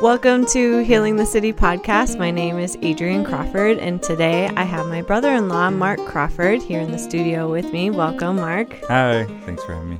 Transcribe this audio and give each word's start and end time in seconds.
Welcome 0.00 0.46
to 0.46 0.82
Healing 0.82 1.16
the 1.16 1.26
City 1.26 1.52
podcast. 1.52 2.18
My 2.18 2.30
name 2.30 2.58
is 2.58 2.74
Adrienne 2.76 3.22
Crawford, 3.22 3.76
and 3.76 4.02
today 4.02 4.48
I 4.56 4.62
have 4.62 4.86
my 4.86 5.02
brother 5.02 5.30
in 5.34 5.50
law, 5.50 5.68
Mark 5.68 6.02
Crawford, 6.06 6.62
here 6.62 6.80
in 6.80 6.90
the 6.90 6.98
studio 6.98 7.50
with 7.50 7.70
me. 7.70 7.90
Welcome, 7.90 8.36
Mark. 8.36 8.82
Hi, 8.86 9.26
thanks 9.44 9.62
for 9.62 9.74
having 9.74 9.90
me. 9.90 9.98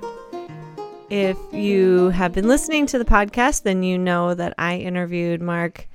If 1.11 1.37
you 1.53 2.09
have 2.09 2.33
been 2.33 2.49
listening 2.49 2.87
to 2.87 2.99
the 2.99 3.05
podcast, 3.05 3.65
then 3.65 3.83
you 3.83 3.99
know 3.99 4.33
that 4.33 4.55
I 4.57 4.79
interviewed 4.79 5.43
Mark 5.43 5.87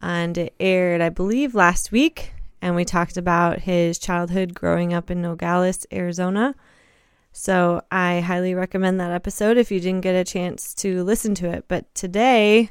and 0.00 0.38
it 0.38 0.54
aired, 0.60 1.00
I 1.00 1.08
believe, 1.08 1.56
last 1.56 1.90
week. 1.90 2.34
And 2.62 2.76
we 2.76 2.84
talked 2.84 3.16
about 3.16 3.58
his 3.58 3.98
childhood 3.98 4.54
growing 4.54 4.94
up 4.94 5.10
in 5.10 5.20
Nogales, 5.20 5.88
Arizona. 5.92 6.54
So 7.32 7.82
I 7.90 8.20
highly 8.20 8.54
recommend 8.54 9.00
that 9.00 9.10
episode 9.10 9.56
if 9.56 9.72
you 9.72 9.80
didn't 9.80 10.02
get 10.02 10.14
a 10.14 10.22
chance 10.22 10.72
to 10.74 11.02
listen 11.02 11.34
to 11.34 11.48
it. 11.50 11.64
But 11.66 11.92
today, 11.96 12.70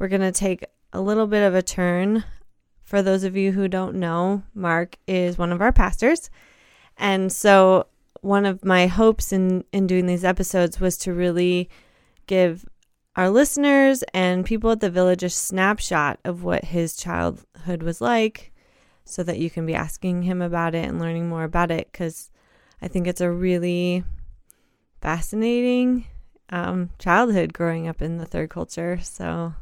we're 0.00 0.08
going 0.08 0.20
to 0.22 0.32
take 0.32 0.64
a 0.92 1.00
little 1.00 1.28
bit 1.28 1.46
of 1.46 1.54
a 1.54 1.62
turn. 1.62 2.24
For 2.82 3.02
those 3.02 3.22
of 3.22 3.36
you 3.36 3.52
who 3.52 3.68
don't 3.68 3.94
know, 3.94 4.42
Mark 4.54 4.96
is 5.06 5.38
one 5.38 5.52
of 5.52 5.60
our 5.60 5.70
pastors. 5.70 6.30
And 6.96 7.30
so, 7.30 7.86
one 8.22 8.44
of 8.44 8.64
my 8.64 8.86
hopes 8.86 9.32
in, 9.32 9.64
in 9.72 9.86
doing 9.86 10.06
these 10.06 10.24
episodes 10.24 10.80
was 10.80 10.98
to 10.98 11.14
really 11.14 11.70
give 12.26 12.66
our 13.14 13.30
listeners 13.30 14.02
and 14.14 14.44
people 14.44 14.70
at 14.70 14.80
the 14.80 14.90
village 14.90 15.22
a 15.22 15.30
snapshot 15.30 16.18
of 16.24 16.42
what 16.42 16.64
his 16.64 16.96
childhood 16.96 17.82
was 17.82 18.00
like 18.00 18.52
so 19.04 19.22
that 19.22 19.38
you 19.38 19.50
can 19.50 19.66
be 19.66 19.74
asking 19.74 20.22
him 20.22 20.42
about 20.42 20.74
it 20.74 20.86
and 20.86 21.00
learning 21.00 21.28
more 21.28 21.44
about 21.44 21.70
it 21.70 21.88
because 21.90 22.30
I 22.82 22.88
think 22.88 23.06
it's 23.06 23.20
a 23.20 23.30
really 23.30 24.04
fascinating 25.00 26.06
um, 26.50 26.90
childhood 26.98 27.52
growing 27.52 27.88
up 27.88 28.02
in 28.02 28.18
the 28.18 28.26
third 28.26 28.50
culture. 28.50 28.98
So, 29.02 29.54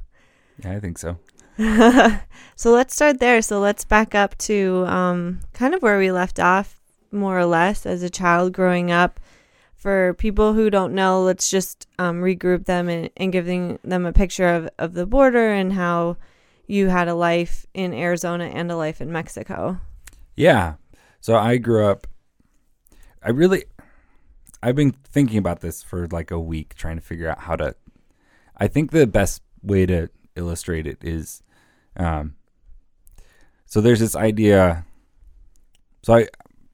I 0.65 0.81
think 0.81 0.99
so. 0.99 1.19
so 2.57 2.71
let's 2.71 2.95
start 2.95 3.19
there. 3.19 3.43
So 3.43 3.59
let's 3.61 3.85
back 3.85 4.15
up 4.15 4.39
to 4.39 4.85
um, 4.87 5.41
kind 5.53 5.75
of 5.75 5.83
where 5.83 5.99
we 5.99 6.13
left 6.13 6.39
off, 6.39 6.81
more 7.11 7.39
or 7.39 7.47
less, 7.47 7.85
as 7.85 8.03
a 8.03 8.11
child 8.11 8.53
growing 8.53 8.91
up. 8.91 9.21
For 9.75 10.15
people 10.15 10.55
who 10.55 10.71
don't 10.71 10.95
know, 10.95 11.23
let's 11.23 11.51
just 11.51 11.87
um, 11.99 12.21
regroup 12.21 12.65
them 12.67 12.89
and, 12.89 13.11
and 13.17 13.33
giving 13.33 13.79
them 13.85 14.07
a 14.07 14.13
picture 14.13 14.49
of, 14.49 14.69
of 14.79 14.95
the 14.95 15.07
border 15.07 15.53
and 15.53 15.73
how 15.73 16.17
you 16.67 16.89
had 16.89 17.09
a 17.09 17.15
life 17.15 17.65
in 17.75 17.95
Arizona 17.95 18.47
and 18.47 18.71
a 18.71 18.77
life 18.77 19.01
in 19.01 19.13
Mexico. 19.13 19.79
Yeah. 20.37 20.75
So 21.21 21.37
I 21.37 21.59
grew 21.59 21.87
up, 21.87 22.07
I 23.23 23.31
really, 23.31 23.65
I've 24.63 24.77
been 24.77 24.93
thinking 24.93 25.39
about 25.39 25.61
this 25.61 25.83
for 25.83 26.07
like 26.09 26.31
a 26.31 26.41
week, 26.41 26.75
trying 26.75 26.97
to 26.97 27.03
figure 27.03 27.29
out 27.29 27.41
how 27.41 27.57
to. 27.57 27.75
I 28.57 28.67
think 28.67 28.91
the 28.91 29.07
best 29.07 29.43
way 29.63 29.87
to 29.87 30.09
illustrate 30.39 30.87
it 30.87 30.99
is 31.03 31.43
um 31.97 32.35
so 33.67 33.81
there's 33.81 34.01
this 34.01 34.17
idea 34.17 34.85
so 36.03 36.15
I 36.15 36.29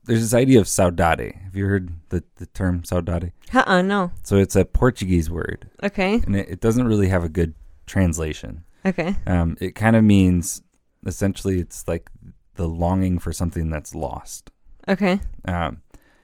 there's 0.07 0.21
this 0.21 0.35
idea 0.35 0.61
of 0.61 0.67
saudade. 0.67 1.43
Have 1.45 1.57
you 1.57 1.67
heard 1.67 1.91
the, 2.11 2.23
the 2.37 2.47
term 2.47 2.83
saudade? 2.83 3.33
Uh-uh, 3.53 3.83
no. 3.83 4.11
So 4.23 4.37
it's 4.37 4.57
a 4.57 4.65
Portuguese 4.65 5.31
word. 5.31 5.71
Okay. 5.83 6.21
And 6.27 6.37
it, 6.37 6.49
it 6.49 6.61
doesn't 6.61 6.87
really 6.87 7.09
have 7.09 7.25
a 7.25 7.29
good 7.29 7.55
translation. 7.87 8.65
Okay. 8.85 9.17
Um, 9.27 9.57
it 9.61 9.75
kind 9.75 9.97
of 9.97 10.05
means 10.05 10.63
essentially 11.07 11.59
it's 11.59 11.89
like 11.89 12.11
the 12.57 12.69
longing 12.69 13.19
for 13.19 13.33
something 13.33 13.71
that's 13.71 13.95
lost. 13.95 14.51
Okay. 14.89 15.21
Um, 15.47 15.83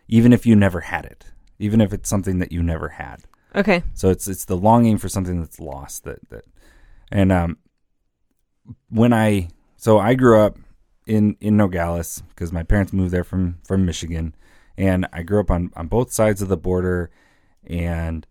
even 0.09 0.33
if 0.33 0.45
you 0.45 0.55
never 0.55 0.81
had 0.81 1.07
it, 1.07 1.27
even 1.59 1.81
if 1.81 1.93
it's 1.93 2.09
something 2.09 2.39
that 2.39 2.53
you 2.53 2.63
never 2.63 2.91
had. 2.91 3.25
Okay. 3.55 3.83
So 3.95 4.11
it's 4.11 4.29
it's 4.29 4.45
the 4.45 4.57
longing 4.57 4.99
for 4.99 5.09
something 5.09 5.41
that's 5.41 5.59
lost 5.59 6.05
that 6.05 6.29
that 6.29 6.45
and 7.11 7.33
um, 7.33 7.59
when 8.89 9.13
I 9.13 9.49
so 9.77 9.99
I 9.99 10.15
grew 10.15 10.41
up 10.41 10.59
in 11.07 11.37
in 11.41 11.57
Nogales 11.57 12.23
because 12.29 12.53
my 12.53 12.63
parents 12.63 12.93
moved 12.93 13.13
there 13.13 13.25
from 13.25 13.59
from 13.67 13.85
Michigan, 13.87 14.35
and 14.77 15.07
I 15.13 15.23
grew 15.23 15.41
up 15.41 15.51
on 15.51 15.71
on 15.77 15.89
both 15.89 16.13
sides 16.13 16.43
of 16.43 16.49
the 16.49 16.57
border. 16.57 17.11
And 17.67 18.27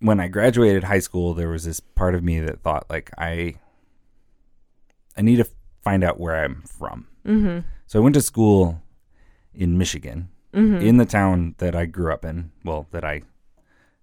when 0.00 0.18
I 0.20 0.28
graduated 0.28 0.84
high 0.84 0.98
school, 1.00 1.34
there 1.34 1.48
was 1.48 1.64
this 1.64 1.80
part 1.80 2.14
of 2.14 2.22
me 2.24 2.40
that 2.40 2.62
thought 2.62 2.86
like 2.88 3.10
I 3.18 3.56
I 5.16 5.22
need 5.22 5.36
to 5.36 5.46
find 5.82 6.02
out 6.04 6.20
where 6.20 6.36
I'm 6.44 6.62
from. 6.62 7.06
Mm-hmm. 7.26 7.66
So 7.86 7.98
I 7.98 8.02
went 8.02 8.14
to 8.14 8.22
school 8.22 8.82
in 9.54 9.76
Michigan, 9.78 10.28
Mm-hmm. 10.52 10.84
in 10.84 10.96
the 10.96 11.06
town 11.06 11.54
that 11.58 11.76
I 11.76 11.86
grew 11.86 12.12
up 12.12 12.24
in. 12.24 12.50
Well, 12.64 12.88
that 12.90 13.04
I 13.04 13.22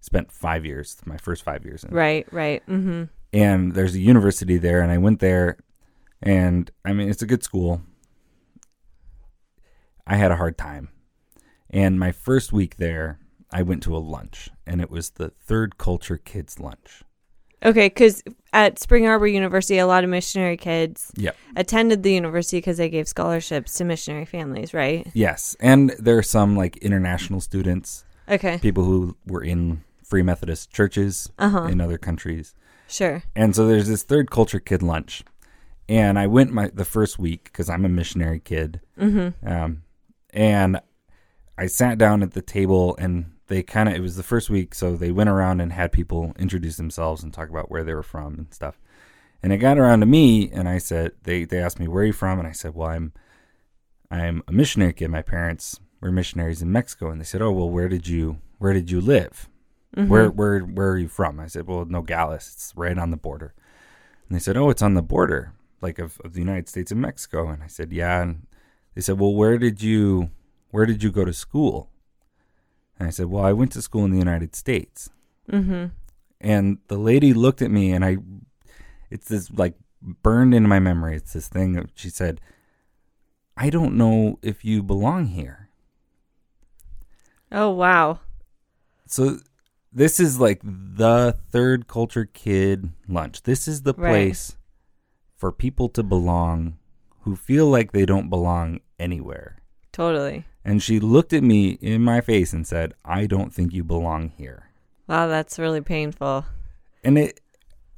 spent 0.08 0.32
five 0.32 0.66
years, 0.66 0.98
my 1.06 1.18
first 1.18 1.44
five 1.44 1.66
years 1.66 1.84
in. 1.84 1.94
Right, 1.94 2.26
right. 2.32 2.66
Mm-hmm. 2.66 3.04
And 3.34 3.74
there's 3.74 3.94
a 3.94 4.00
university 4.00 4.58
there, 4.58 4.82
and 4.82 4.90
I 4.90 4.98
went 4.98 5.20
there, 5.20 5.58
and 6.24 6.72
I 6.86 6.94
mean, 6.94 7.10
it's 7.10 7.22
a 7.22 7.26
good 7.28 7.44
school. 7.44 7.82
I 10.08 10.16
had 10.16 10.32
a 10.32 10.38
hard 10.38 10.58
time. 10.58 10.88
And 11.70 12.00
my 12.00 12.14
first 12.14 12.54
week 12.54 12.78
there, 12.78 13.20
I 13.52 13.64
went 13.64 13.84
to 13.84 13.96
a 13.96 14.00
lunch, 14.00 14.50
and 14.66 14.80
it 14.80 14.90
was 14.90 15.10
the 15.12 15.30
third 15.30 15.78
culture 15.78 16.16
kids 16.18 16.58
lunch. 16.58 17.04
Okay, 17.66 17.88
because 17.88 18.24
at 18.54 18.80
Spring 18.80 19.08
Arbor 19.08 19.28
University, 19.28 19.78
a 19.78 19.88
lot 19.88 20.06
of 20.06 20.10
missionary 20.10 20.56
kids 20.56 21.12
Yep. 21.18 21.36
attended 21.58 22.04
the 22.04 22.14
university 22.14 22.60
because 22.60 22.78
they 22.78 22.88
gave 22.90 23.10
scholarships 23.10 23.74
to 23.76 23.84
missionary 23.84 24.26
families, 24.26 24.74
right? 24.74 25.06
Yes. 25.14 25.58
And 25.60 25.90
there 26.00 26.18
are 26.18 26.24
some 26.24 26.56
like 26.56 26.78
international 26.78 27.42
students, 27.42 28.06
Okay, 28.30 28.58
people 28.60 28.86
who 28.86 29.18
were 29.26 29.44
in 29.44 29.84
Free 30.08 30.22
Methodist 30.24 30.72
churches 30.72 31.30
Uh 31.38 31.50
huh. 31.50 31.64
in 31.66 31.82
other 31.82 31.98
countries. 31.98 32.56
sure. 32.88 33.24
And 33.36 33.56
so 33.56 33.68
there's 33.68 33.88
this 33.88 34.04
third 34.04 34.32
culture 34.32 34.60
kid 34.60 34.82
lunch, 34.82 35.24
and 35.90 36.18
I 36.18 36.28
went 36.28 36.52
my 36.54 36.70
the 36.74 36.86
first 36.86 37.20
week 37.20 37.46
because 37.46 37.70
I'm 37.70 37.86
a 37.86 37.90
missionary 37.90 38.40
kid, 38.40 38.80
Mm-hmm. 39.00 39.48
um, 39.48 39.84
and 40.32 40.80
I 41.58 41.66
sat 41.68 41.98
down 41.98 42.24
at 42.24 42.32
the 42.34 42.42
table, 42.42 42.96
and 42.98 43.34
they 43.48 43.64
kind 43.64 43.90
of 43.90 43.96
it 43.96 44.02
was 44.02 44.16
the 44.16 44.24
first 44.24 44.50
week, 44.50 44.74
so 44.76 44.96
they 44.96 45.12
went 45.12 45.30
around 45.30 45.60
and 45.62 45.74
had 45.74 45.92
people 45.92 46.34
introduce 46.40 46.78
themselves 46.78 47.24
and 47.24 47.34
talk 47.34 47.50
about 47.50 47.70
where 47.72 47.84
they 47.84 47.94
were 47.94 48.04
from 48.04 48.36
and 48.36 48.54
stuff. 48.54 48.80
And 49.44 49.52
it 49.54 49.58
got 49.58 49.78
around 49.78 50.00
to 50.00 50.06
me, 50.06 50.50
and 50.52 50.68
I 50.70 50.78
said 50.78 51.12
they 51.24 51.44
they 51.46 51.60
asked 51.60 51.80
me 51.80 51.88
where 51.88 52.04
are 52.04 52.08
you 52.08 52.14
from, 52.14 52.40
and 52.40 52.48
I 52.48 52.52
said, 52.54 52.74
well, 52.76 52.90
I'm 52.90 53.12
I'm 54.10 54.44
a 54.48 54.52
missionary 54.52 54.94
kid. 54.94 55.10
My 55.10 55.22
parents 55.22 55.80
were 56.00 56.12
missionaries 56.12 56.62
in 56.62 56.72
Mexico, 56.72 57.10
and 57.12 57.20
they 57.20 57.26
said, 57.26 57.42
oh 57.42 57.52
well, 57.52 57.70
where 57.70 57.90
did 57.90 58.08
you 58.08 58.40
where 58.58 58.74
did 58.74 58.90
you 58.92 59.02
live? 59.02 59.50
Mm-hmm. 59.98 60.10
Where 60.10 60.30
where 60.30 60.60
where 60.60 60.92
are 60.92 60.98
you 60.98 61.08
from? 61.08 61.40
I 61.40 61.48
said, 61.48 61.68
well, 61.68 61.84
Nogales. 61.84 62.52
It's 62.54 62.74
right 62.76 62.98
on 62.98 63.10
the 63.10 63.18
border. 63.18 63.56
And 64.30 64.36
they 64.36 64.40
said, 64.40 64.56
oh, 64.56 64.70
it's 64.70 64.84
on 64.84 64.94
the 64.94 65.02
border, 65.02 65.54
like 65.82 65.98
of, 65.98 66.22
of 66.24 66.34
the 66.34 66.40
United 66.40 66.70
States 66.70 66.92
and 66.92 67.02
Mexico. 67.02 67.50
And 67.50 67.64
I 67.64 67.68
said, 67.68 67.92
yeah. 67.92 68.22
And 68.22 68.46
they 68.94 69.02
said, 69.02 69.20
well, 69.20 69.34
where 69.34 69.58
did 69.58 69.82
you 69.82 70.30
where 70.70 70.86
did 70.86 71.02
you 71.02 71.12
go 71.12 71.26
to 71.26 71.34
school? 71.34 71.90
And 73.00 73.08
I 73.08 73.12
said, 73.12 73.28
well, 73.28 73.44
I 73.44 73.54
went 73.54 73.72
to 73.74 73.82
school 73.82 74.06
in 74.06 74.12
the 74.12 74.18
United 74.18 74.56
States. 74.56 75.10
Mm-hmm. 75.52 75.88
And 76.42 76.78
the 76.88 76.98
lady 76.98 77.34
looked 77.34 77.62
at 77.62 77.72
me, 77.72 77.92
and 77.92 78.06
I, 78.06 78.18
it's 79.10 79.28
this 79.28 79.50
like 79.52 79.74
burned 80.02 80.54
into 80.54 80.70
my 80.70 80.80
memory. 80.80 81.16
It's 81.16 81.34
this 81.34 81.48
thing 81.48 81.74
that 81.74 81.90
she 81.96 82.10
said, 82.10 82.40
I 83.56 83.70
don't 83.72 83.98
know 83.98 84.38
if 84.44 84.64
you 84.64 84.84
belong 84.84 85.28
here. 85.28 85.70
Oh 87.52 87.72
wow. 87.72 88.20
So 89.08 89.40
this 89.92 90.20
is 90.20 90.40
like 90.40 90.60
the 90.64 91.36
third 91.52 91.88
culture 91.88 92.26
kid 92.26 92.92
lunch. 93.08 93.44
This 93.44 93.68
is 93.68 93.82
the 93.84 93.94
Right. 93.94 94.10
place 94.12 94.56
for 95.36 95.52
people 95.52 95.90
to 95.90 96.04
belong 96.04 96.78
who 97.22 97.36
feel 97.36 97.68
like 97.68 97.92
they 97.92 98.06
don't 98.06 98.30
belong 98.30 98.80
anywhere. 99.00 99.58
Totally. 99.92 100.46
And 100.64 100.82
she 100.84 101.00
looked 101.00 101.34
at 101.34 101.44
me 101.44 101.72
in 101.82 102.02
my 102.04 102.22
face 102.22 102.54
and 102.54 102.66
said, 102.68 102.94
"I 103.06 103.26
don't 103.26 103.54
think 103.54 103.74
you 103.74 103.84
belong 103.84 104.30
here." 104.38 104.70
Wow, 105.08 105.28
that's 105.28 105.58
really 105.58 105.82
painful. 105.82 106.46
And 107.04 107.18
it 107.18 107.40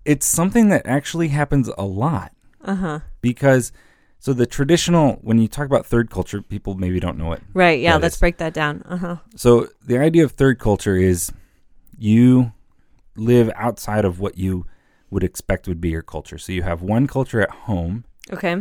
it's 0.05 0.25
something 0.25 0.69
that 0.69 0.85
actually 0.85 1.27
happens 1.29 1.69
a 1.77 1.83
lot 1.85 2.31
Uh 2.63 2.75
huh. 2.75 2.99
because 3.21 3.71
so 4.17 4.33
the 4.33 4.45
traditional 4.45 5.13
when 5.21 5.39
you 5.39 5.47
talk 5.47 5.65
about 5.65 5.85
third 5.85 6.09
culture, 6.09 6.41
people 6.41 6.75
maybe 6.75 6.99
don't 6.99 7.17
know 7.17 7.31
it. 7.33 7.41
Right. 7.53 7.79
Yeah. 7.79 7.97
Let's 7.97 8.15
is- 8.15 8.19
break 8.19 8.37
that 8.37 8.53
down. 8.53 8.83
Uh 8.87 8.97
huh. 8.97 9.15
So 9.35 9.67
the 9.85 9.97
idea 9.97 10.23
of 10.23 10.31
third 10.33 10.59
culture 10.59 10.95
is 10.95 11.31
you 12.01 12.53
live 13.15 13.51
outside 13.55 14.05
of 14.05 14.19
what 14.19 14.37
you 14.37 14.65
would 15.09 15.23
expect 15.23 15.67
would 15.67 15.81
be 15.81 15.89
your 15.89 16.01
culture. 16.01 16.37
So 16.37 16.51
you 16.51 16.63
have 16.63 16.81
one 16.81 17.07
culture 17.07 17.41
at 17.41 17.49
home, 17.51 18.05
Okay. 18.31 18.55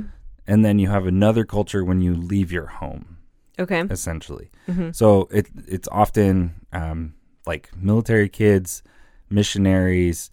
and 0.46 0.64
then 0.64 0.78
you 0.78 0.88
have 0.88 1.06
another 1.06 1.44
culture 1.44 1.84
when 1.84 2.00
you 2.00 2.14
leave 2.14 2.50
your 2.50 2.66
home, 2.66 3.18
Okay. 3.58 3.82
essentially. 3.90 4.50
Mm-hmm. 4.68 4.90
So 4.92 5.28
it 5.30 5.48
it's 5.66 5.88
often 5.92 6.54
um, 6.72 7.14
like 7.46 7.70
military 7.76 8.28
kids, 8.28 8.82
missionaries, 9.30 10.30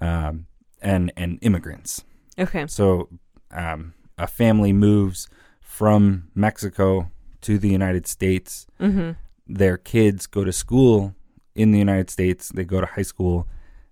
um, 0.00 0.46
and 0.80 1.12
and 1.16 1.38
immigrants. 1.42 2.04
Okay. 2.38 2.66
So 2.66 3.08
um, 3.50 3.94
a 4.18 4.26
family 4.26 4.72
moves 4.72 5.28
from 5.60 6.28
Mexico 6.34 7.10
to 7.42 7.58
the 7.58 7.68
United 7.68 8.06
States. 8.06 8.66
Mm-hmm. 8.80 9.12
Their 9.46 9.76
kids 9.76 10.26
go 10.26 10.44
to 10.44 10.52
school 10.52 11.14
in 11.54 11.72
the 11.72 11.78
United 11.78 12.10
States. 12.10 12.48
They 12.48 12.64
go 12.64 12.80
to 12.80 12.86
high 12.86 13.02
school. 13.02 13.46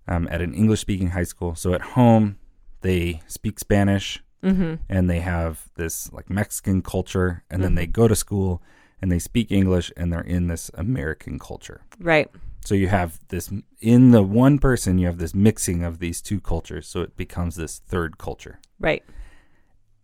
um, 0.09 0.27
at 0.31 0.41
an 0.41 0.53
English 0.55 0.81
speaking 0.81 1.11
high 1.11 1.23
school. 1.25 1.55
So 1.55 1.73
at 1.73 1.83
home, 1.83 2.37
they 2.81 3.21
speak 3.27 3.59
Spanish 3.61 4.23
Mm-hmm. 4.43 4.77
and 4.89 5.11
they 5.11 5.21
have 5.21 5.69
this 5.77 6.11
like 6.15 6.31
Mexican 6.31 6.81
culture, 6.81 7.45
and 7.51 7.63
then 7.63 7.75
they 7.75 7.87
go 7.87 8.09
to 8.09 8.17
school 8.17 8.63
and 9.03 9.13
they 9.13 9.19
speak 9.19 9.53
English 9.53 9.93
and 9.99 10.11
they're 10.11 10.23
in 10.23 10.47
this 10.49 10.71
American 10.75 11.39
culture. 11.39 11.83
Right. 12.01 12.29
So 12.65 12.75
you 12.75 12.89
have 12.89 13.21
this 13.29 13.53
in 13.81 14.13
the 14.13 14.23
one 14.23 14.59
person, 14.59 14.99
you 14.99 15.07
have 15.07 15.19
this 15.19 15.35
mixing 15.35 15.85
of 15.85 15.99
these 15.99 16.23
two 16.23 16.41
cultures. 16.41 16.89
So 16.89 17.03
it 17.03 17.17
becomes 17.19 17.57
this 17.57 17.81
third 17.81 18.17
culture. 18.17 18.59
Right. 18.79 19.05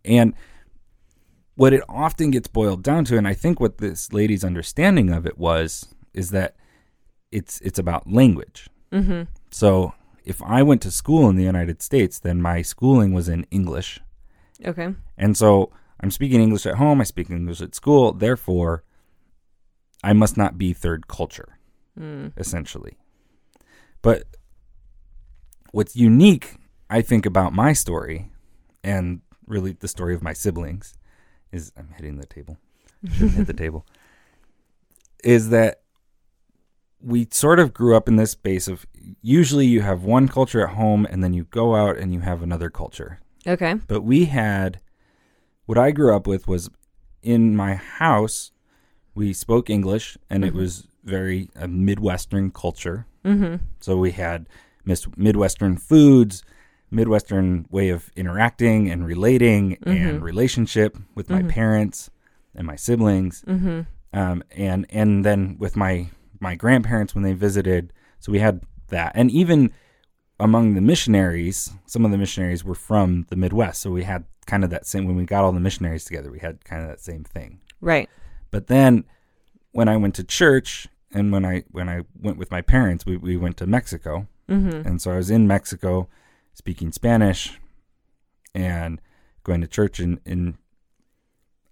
And 0.05 0.35
what 1.55 1.73
it 1.73 1.83
often 1.89 2.29
gets 2.29 2.47
boiled 2.47 2.83
down 2.83 3.05
to, 3.05 3.17
and 3.17 3.27
I 3.27 3.33
think 3.33 3.59
what 3.59 3.79
this 3.79 4.13
lady's 4.13 4.43
understanding 4.43 5.09
of 5.09 5.25
it 5.25 5.39
was, 5.39 5.95
is 6.13 6.29
that 6.29 6.55
it's 7.31 7.59
it's 7.61 7.79
about 7.79 8.11
language. 8.11 8.69
Mm-hmm. 8.91 9.23
So 9.51 9.93
if 10.23 10.41
I 10.43 10.63
went 10.63 10.81
to 10.83 10.91
school 10.91 11.29
in 11.29 11.35
the 11.35 11.43
United 11.43 11.81
States, 11.81 12.19
then 12.19 12.41
my 12.41 12.61
schooling 12.61 13.13
was 13.13 13.27
in 13.29 13.45
English, 13.51 13.99
Okay. 14.65 14.93
and 15.17 15.35
so 15.37 15.71
I'm 16.01 16.11
speaking 16.11 16.41
English 16.41 16.65
at 16.65 16.75
home. 16.75 17.01
I 17.01 17.05
speak 17.05 17.29
English 17.29 17.61
at 17.61 17.73
school. 17.75 18.13
Therefore, 18.13 18.83
I 20.03 20.13
must 20.13 20.37
not 20.37 20.57
be 20.57 20.73
third 20.73 21.07
culture, 21.07 21.57
Mm. 21.99 22.31
essentially. 22.37 22.97
But 24.01 24.23
what's 25.71 25.95
unique, 25.95 26.55
I 26.89 27.01
think, 27.01 27.25
about 27.25 27.53
my 27.53 27.73
story, 27.73 28.31
and 28.83 29.21
really 29.47 29.71
the 29.73 29.87
story 29.87 30.13
of 30.13 30.21
my 30.21 30.33
siblings, 30.33 30.93
is 31.51 31.71
I'm 31.77 31.89
hitting 31.95 32.17
the 32.17 32.25
table. 32.27 32.57
Shouldn't 33.11 33.31
hit 33.33 33.47
the 33.47 33.53
table. 33.65 33.85
Is 35.23 35.49
that 35.49 35.81
we 37.01 37.27
sort 37.31 37.59
of 37.59 37.73
grew 37.73 37.95
up 37.95 38.07
in 38.07 38.15
this 38.15 38.31
space 38.31 38.67
of 38.67 38.85
usually 39.21 39.65
you 39.65 39.81
have 39.81 40.03
one 40.03 40.27
culture 40.27 40.67
at 40.67 40.73
home 40.75 41.05
and 41.09 41.23
then 41.23 41.33
you 41.33 41.43
go 41.45 41.75
out 41.75 41.97
and 41.97 42.13
you 42.13 42.21
have 42.21 42.41
another 42.41 42.69
culture. 42.69 43.19
Okay. 43.45 43.75
But 43.87 44.01
we 44.01 44.25
had 44.25 44.79
what 45.65 45.77
I 45.77 45.91
grew 45.91 46.15
up 46.15 46.25
with 46.27 46.47
was 46.47 46.69
in 47.21 47.55
my 47.55 47.75
house, 47.75 48.51
we 49.15 49.33
spoke 49.33 49.69
English 49.69 50.17
and 50.29 50.43
it 50.43 50.53
was 50.53 50.87
very 51.03 51.49
a 51.55 51.67
Midwestern 51.67 52.51
culture. 52.51 53.05
Mm-hmm. 53.23 53.63
So 53.79 53.97
we 53.97 54.11
had 54.11 54.47
mis- 54.85 55.07
Midwestern 55.15 55.77
foods, 55.77 56.43
Midwestern 56.89 57.65
way 57.69 57.89
of 57.89 58.09
interacting 58.15 58.89
and 58.89 59.05
relating 59.05 59.77
and 59.85 60.21
relationship 60.21 60.97
with 61.15 61.29
my 61.29 61.43
parents 61.43 62.09
and 62.55 62.65
my 62.65 62.75
siblings, 62.75 63.43
Mm-hmm. 63.47 63.81
um, 64.17 64.43
and 64.51 64.85
and 64.89 65.23
then 65.25 65.57
with 65.59 65.75
my 65.75 66.07
my 66.39 66.55
grandparents 66.55 67.13
when 67.13 67.23
they 67.23 67.33
visited. 67.33 67.93
So 68.19 68.31
we 68.31 68.39
had 68.39 68.61
that, 68.89 69.11
and 69.15 69.29
even 69.31 69.71
among 70.39 70.75
the 70.75 70.81
missionaries, 70.81 71.71
some 71.85 72.05
of 72.05 72.11
the 72.11 72.17
missionaries 72.17 72.63
were 72.63 72.75
from 72.75 73.25
the 73.29 73.35
Midwest. 73.35 73.81
So 73.81 73.91
we 73.91 74.03
had 74.03 74.25
kind 74.45 74.63
of 74.63 74.69
that 74.69 74.85
same 74.85 75.05
when 75.05 75.15
we 75.15 75.25
got 75.25 75.43
all 75.43 75.51
the 75.51 75.59
missionaries 75.59 76.05
together. 76.05 76.31
We 76.31 76.39
had 76.39 76.63
kind 76.63 76.83
of 76.83 76.89
that 76.89 77.01
same 77.01 77.23
thing. 77.23 77.59
Right. 77.81 78.09
But 78.51 78.67
then 78.67 79.03
when 79.71 79.87
I 79.87 79.97
went 79.97 80.15
to 80.15 80.23
church 80.23 80.87
and 81.13 81.31
when 81.31 81.45
I 81.45 81.63
when 81.71 81.89
I 81.89 82.01
went 82.19 82.37
with 82.37 82.51
my 82.51 82.61
parents, 82.61 83.05
we, 83.05 83.17
we 83.17 83.37
went 83.37 83.57
to 83.57 83.67
Mexico. 83.67 84.27
Mm-hmm. 84.49 84.87
And 84.87 85.01
so 85.01 85.11
I 85.11 85.17
was 85.17 85.29
in 85.29 85.47
Mexico 85.47 86.07
speaking 86.53 86.91
Spanish 86.91 87.59
and 88.55 89.01
going 89.43 89.61
to 89.61 89.67
church 89.67 89.99
in, 89.99 90.19
in 90.25 90.57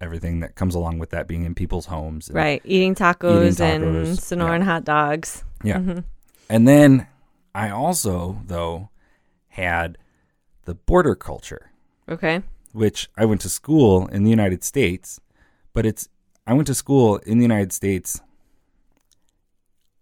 everything 0.00 0.40
that 0.40 0.54
comes 0.54 0.74
along 0.74 0.98
with 0.98 1.10
that 1.10 1.26
being 1.26 1.44
in 1.44 1.54
people's 1.54 1.86
homes. 1.86 2.28
And, 2.28 2.36
Right. 2.36 2.62
Eating 2.64 2.94
tacos, 2.94 3.52
Eating 3.54 3.66
and 3.66 3.84
tacos, 4.06 4.18
Sonoran 4.20 4.62
hot 4.62 4.84
dogs. 4.84 5.42
Yeah. 5.64 5.78
Mm-hmm. 5.78 5.98
And 6.50 6.68
then 6.68 7.06
I 7.54 7.70
also, 7.70 8.42
though, 8.46 8.90
had 9.48 9.96
the 10.64 10.74
border 10.74 11.14
culture, 11.14 11.70
Okay. 12.08 12.42
which 12.72 13.08
I 13.16 13.24
went 13.24 13.40
to 13.42 13.48
school 13.48 14.06
in 14.08 14.22
the 14.24 14.30
United 14.30 14.62
States, 14.64 15.20
but 15.72 15.86
it's 15.86 16.08
I 16.46 16.52
went 16.52 16.66
to 16.68 16.74
school 16.74 17.16
in 17.18 17.38
the 17.38 17.44
United 17.44 17.72
States 17.72 18.20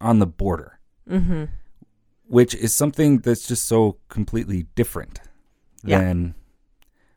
on 0.01 0.19
the 0.19 0.27
border. 0.27 0.79
Mm-hmm. 1.09 1.45
which 2.27 2.55
is 2.55 2.73
something 2.75 3.19
that's 3.19 3.47
just 3.47 3.67
so 3.67 3.99
completely 4.09 4.63
different 4.75 5.21
Yeah. 5.85 5.99
than 5.99 6.35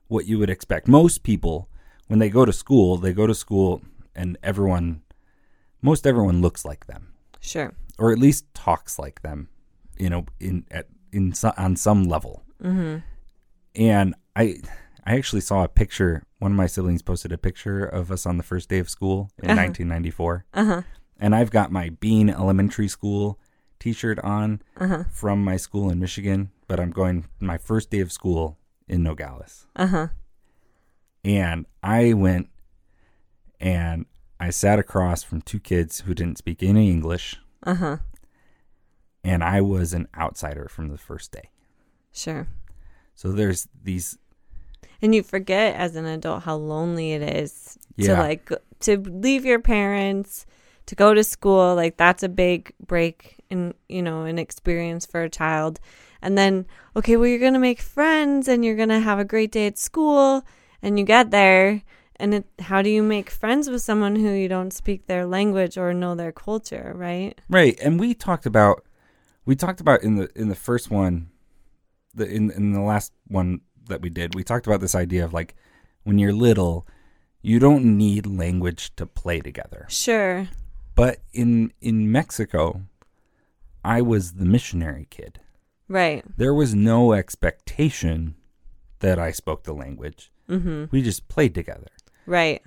what 0.09 0.25
you 0.25 0.37
would 0.39 0.49
expect. 0.49 0.89
Most 0.89 1.23
people, 1.23 1.69
when 2.07 2.19
they 2.19 2.29
go 2.29 2.45
to 2.45 2.53
school, 2.53 2.97
they 2.97 3.13
go 3.13 3.27
to 3.27 3.35
school 3.35 3.81
and 4.15 4.37
everyone, 4.43 5.01
most 5.81 6.07
everyone 6.07 6.41
looks 6.41 6.65
like 6.65 6.87
them, 6.87 7.13
Sure. 7.39 7.73
or 7.99 8.11
at 8.11 8.19
least 8.19 8.45
talks 8.53 8.97
like 8.97 9.21
them, 9.21 9.49
you 9.97 10.09
know, 10.09 10.25
in 10.39 10.65
at 10.71 10.87
in 11.11 11.33
on 11.57 11.75
some 11.75 12.03
level. 12.03 12.43
Mm-hmm. 12.63 12.97
And 13.75 14.15
I, 14.35 14.57
I 15.05 15.15
actually 15.15 15.41
saw 15.41 15.63
a 15.63 15.67
picture. 15.67 16.23
One 16.39 16.51
of 16.51 16.57
my 16.57 16.67
siblings 16.67 17.01
posted 17.01 17.31
a 17.31 17.37
picture 17.37 17.85
of 17.85 18.11
us 18.11 18.25
on 18.25 18.37
the 18.37 18.43
first 18.43 18.69
day 18.69 18.79
of 18.79 18.89
school 18.89 19.29
in 19.41 19.49
Uh-huh. 19.51 19.61
1994, 19.65 20.45
Uh-huh. 20.53 20.81
and 21.19 21.33
I've 21.35 21.51
got 21.51 21.71
my 21.71 21.89
Bean 21.89 22.29
Elementary 22.29 22.87
School 22.87 23.39
T-shirt 23.79 24.19
on 24.19 24.61
Uh-huh. 24.77 25.03
from 25.11 25.43
my 25.43 25.57
school 25.57 25.89
in 25.89 25.99
Michigan, 25.99 26.49
but 26.67 26.79
I'm 26.79 26.91
going 26.91 27.25
my 27.39 27.57
first 27.57 27.89
day 27.91 27.99
of 27.99 28.11
school 28.11 28.57
in 28.87 29.03
Nogales. 29.03 29.65
Uh-huh. 29.75 30.07
And 31.27 31.65
I 31.83 32.13
went 32.13 32.47
and 33.59 34.05
I 34.39 34.49
sat 34.49 34.79
across 34.79 35.23
from 35.23 35.41
two 35.41 35.59
kids 35.59 35.99
who 36.01 36.13
didn't 36.13 36.37
speak 36.37 36.63
any 36.63 36.89
English, 36.89 37.35
Uh-huh. 37.63 37.97
and 39.25 39.43
I 39.43 39.59
was 39.59 39.91
an 39.93 40.07
outsider 40.17 40.67
from 40.69 40.87
the 40.87 40.97
first 40.97 41.33
day. 41.33 41.49
Sure. 42.13 42.47
So 43.13 43.31
there's 43.33 43.67
these 43.83 44.17
And 45.01 45.13
you 45.13 45.21
forget 45.21 45.75
as 45.75 45.95
an 45.97 46.05
adult 46.05 46.43
how 46.43 46.55
lonely 46.55 47.11
it 47.11 47.21
is 47.21 47.77
to 47.99 48.13
like 48.13 48.49
to 48.81 48.97
leave 48.97 49.43
your 49.43 49.59
parents, 49.59 50.45
to 50.85 50.95
go 50.95 51.13
to 51.13 51.23
school. 51.25 51.75
Like 51.75 51.97
that's 51.97 52.23
a 52.23 52.29
big 52.29 52.71
break 52.85 53.35
in 53.49 53.73
you 53.89 54.01
know 54.01 54.23
an 54.23 54.39
experience 54.39 55.05
for 55.05 55.21
a 55.23 55.29
child. 55.29 55.79
And 56.21 56.37
then 56.37 56.65
okay, 56.95 57.17
well 57.17 57.27
you're 57.27 57.39
gonna 57.39 57.59
make 57.59 57.81
friends 57.81 58.47
and 58.47 58.63
you're 58.63 58.77
gonna 58.77 59.01
have 59.01 59.19
a 59.19 59.25
great 59.25 59.51
day 59.51 59.67
at 59.67 59.77
school. 59.77 60.43
And 60.81 60.99
you 60.99 61.05
get 61.05 61.31
there, 61.31 61.81
and 62.17 62.33
it, 62.33 62.45
how 62.59 62.81
do 62.81 62.89
you 62.89 63.03
make 63.03 63.29
friends 63.29 63.69
with 63.69 63.81
someone 63.81 64.15
who 64.15 64.29
you 64.31 64.47
don't 64.47 64.71
speak 64.71 65.07
their 65.07 65.25
language 65.25 65.77
or 65.77 65.93
know 65.93 66.15
their 66.15 66.31
culture, 66.31 66.93
right? 66.95 67.39
right, 67.49 67.77
and 67.81 67.99
we 67.99 68.13
talked 68.13 68.45
about 68.45 68.83
we 69.45 69.55
talked 69.55 69.79
about 69.79 70.03
in 70.03 70.15
the 70.15 70.29
in 70.35 70.49
the 70.49 70.55
first 70.55 70.91
one, 70.91 71.29
the 72.13 72.29
in 72.29 72.51
in 72.51 72.73
the 72.73 72.81
last 72.81 73.13
one 73.27 73.61
that 73.87 74.01
we 74.01 74.09
did, 74.09 74.35
we 74.35 74.43
talked 74.43 74.67
about 74.67 74.81
this 74.81 74.93
idea 74.93 75.23
of 75.23 75.33
like 75.33 75.55
when 76.03 76.19
you're 76.19 76.33
little, 76.33 76.85
you 77.41 77.59
don't 77.59 77.97
need 77.97 78.25
language 78.25 78.95
to 78.97 79.05
play 79.05 79.39
together. 79.39 79.85
Sure. 79.89 80.49
But 80.95 81.19
in 81.33 81.71
in 81.81 82.11
Mexico, 82.11 82.83
I 83.83 84.01
was 84.01 84.33
the 84.33 84.45
missionary 84.45 85.07
kid. 85.09 85.39
Right. 85.87 86.25
There 86.35 86.53
was 86.53 86.75
no 86.75 87.13
expectation 87.13 88.35
that 88.99 89.17
I 89.17 89.31
spoke 89.31 89.63
the 89.63 89.73
language. 89.73 90.31
Mm-hmm. 90.49 90.85
We 90.91 91.01
just 91.01 91.27
played 91.27 91.53
together. 91.55 91.87
Right. 92.25 92.61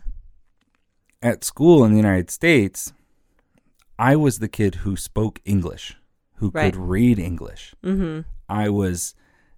At 1.22 1.44
school 1.44 1.84
in 1.84 1.90
the 1.92 1.96
United 1.99 2.30
States, 2.30 2.92
I 3.99 4.16
was 4.16 4.38
the 4.38 4.49
kid 4.49 4.76
who 4.76 4.96
spoke 4.96 5.40
English, 5.44 5.96
who 6.37 6.50
Right. 6.50 6.72
could 6.72 6.80
read 6.80 7.18
English. 7.18 7.75
Mm-hmm. 7.84 8.20
I 8.49 8.68
was 8.70 9.14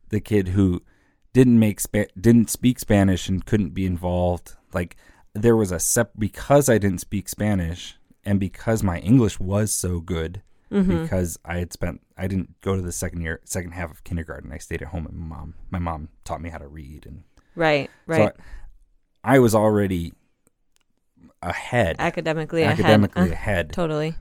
the 0.09 0.21
kid 0.21 0.49
who 0.49 0.83
didn't 1.33 1.59
make 1.59 1.81
spa- 1.81 2.11
didn't 2.21 2.51
speak 2.51 2.79
Spanish 2.79 3.29
and 3.29 3.47
couldn't 3.47 3.71
be 3.75 3.87
involved. 3.87 4.57
Like 4.75 4.97
there 5.35 5.57
was 5.57 5.71
a 5.73 5.79
sep 5.79 6.11
because 6.19 6.69
I 6.69 6.79
didn't 6.79 6.99
speak 7.01 7.29
Spanish 7.29 7.97
and 8.25 8.39
because 8.41 8.83
my 8.83 8.99
English 8.99 9.39
was 9.41 9.73
so 9.73 10.01
good 10.01 10.43
Mm-hmm. 10.71 11.03
because 11.03 11.39
I 11.45 11.59
had 11.59 11.71
spent 11.71 12.01
I 12.17 12.27
didn't 12.27 12.59
go 12.63 12.75
to 12.75 12.81
the 12.81 12.93
second 12.93 13.21
year 13.21 13.41
second 13.45 13.73
half 13.73 13.91
of 13.91 14.05
kindergarten. 14.05 14.51
I 14.53 14.57
stayed 14.59 14.81
at 14.81 14.89
home 14.89 15.05
with 15.05 15.13
my 15.13 15.27
mom. 15.37 15.55
My 15.71 15.79
mom 15.79 16.09
taught 16.25 16.41
me 16.41 16.49
how 16.49 16.57
to 16.57 16.67
read 16.67 17.05
and 17.05 17.25
Right. 17.55 17.91
Right. 18.07 18.35
so 18.35 18.43
I, 19.25 19.37
I 19.37 19.39
was 19.39 19.55
already 19.55 20.13
ahead 21.43 21.97
academically, 21.99 22.65
academically 22.65 23.23
ahead. 23.23 23.31
Uh, 23.31 23.35
ahead 23.35 23.73
totally. 23.73 24.15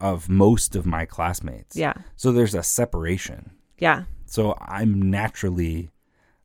of 0.00 0.28
most 0.28 0.74
of 0.76 0.86
my 0.86 1.04
classmates. 1.04 1.76
Yeah. 1.76 1.94
So 2.16 2.32
there's 2.32 2.54
a 2.54 2.62
separation. 2.62 3.50
Yeah. 3.78 4.04
So 4.24 4.56
I'm 4.60 5.10
naturally, 5.10 5.90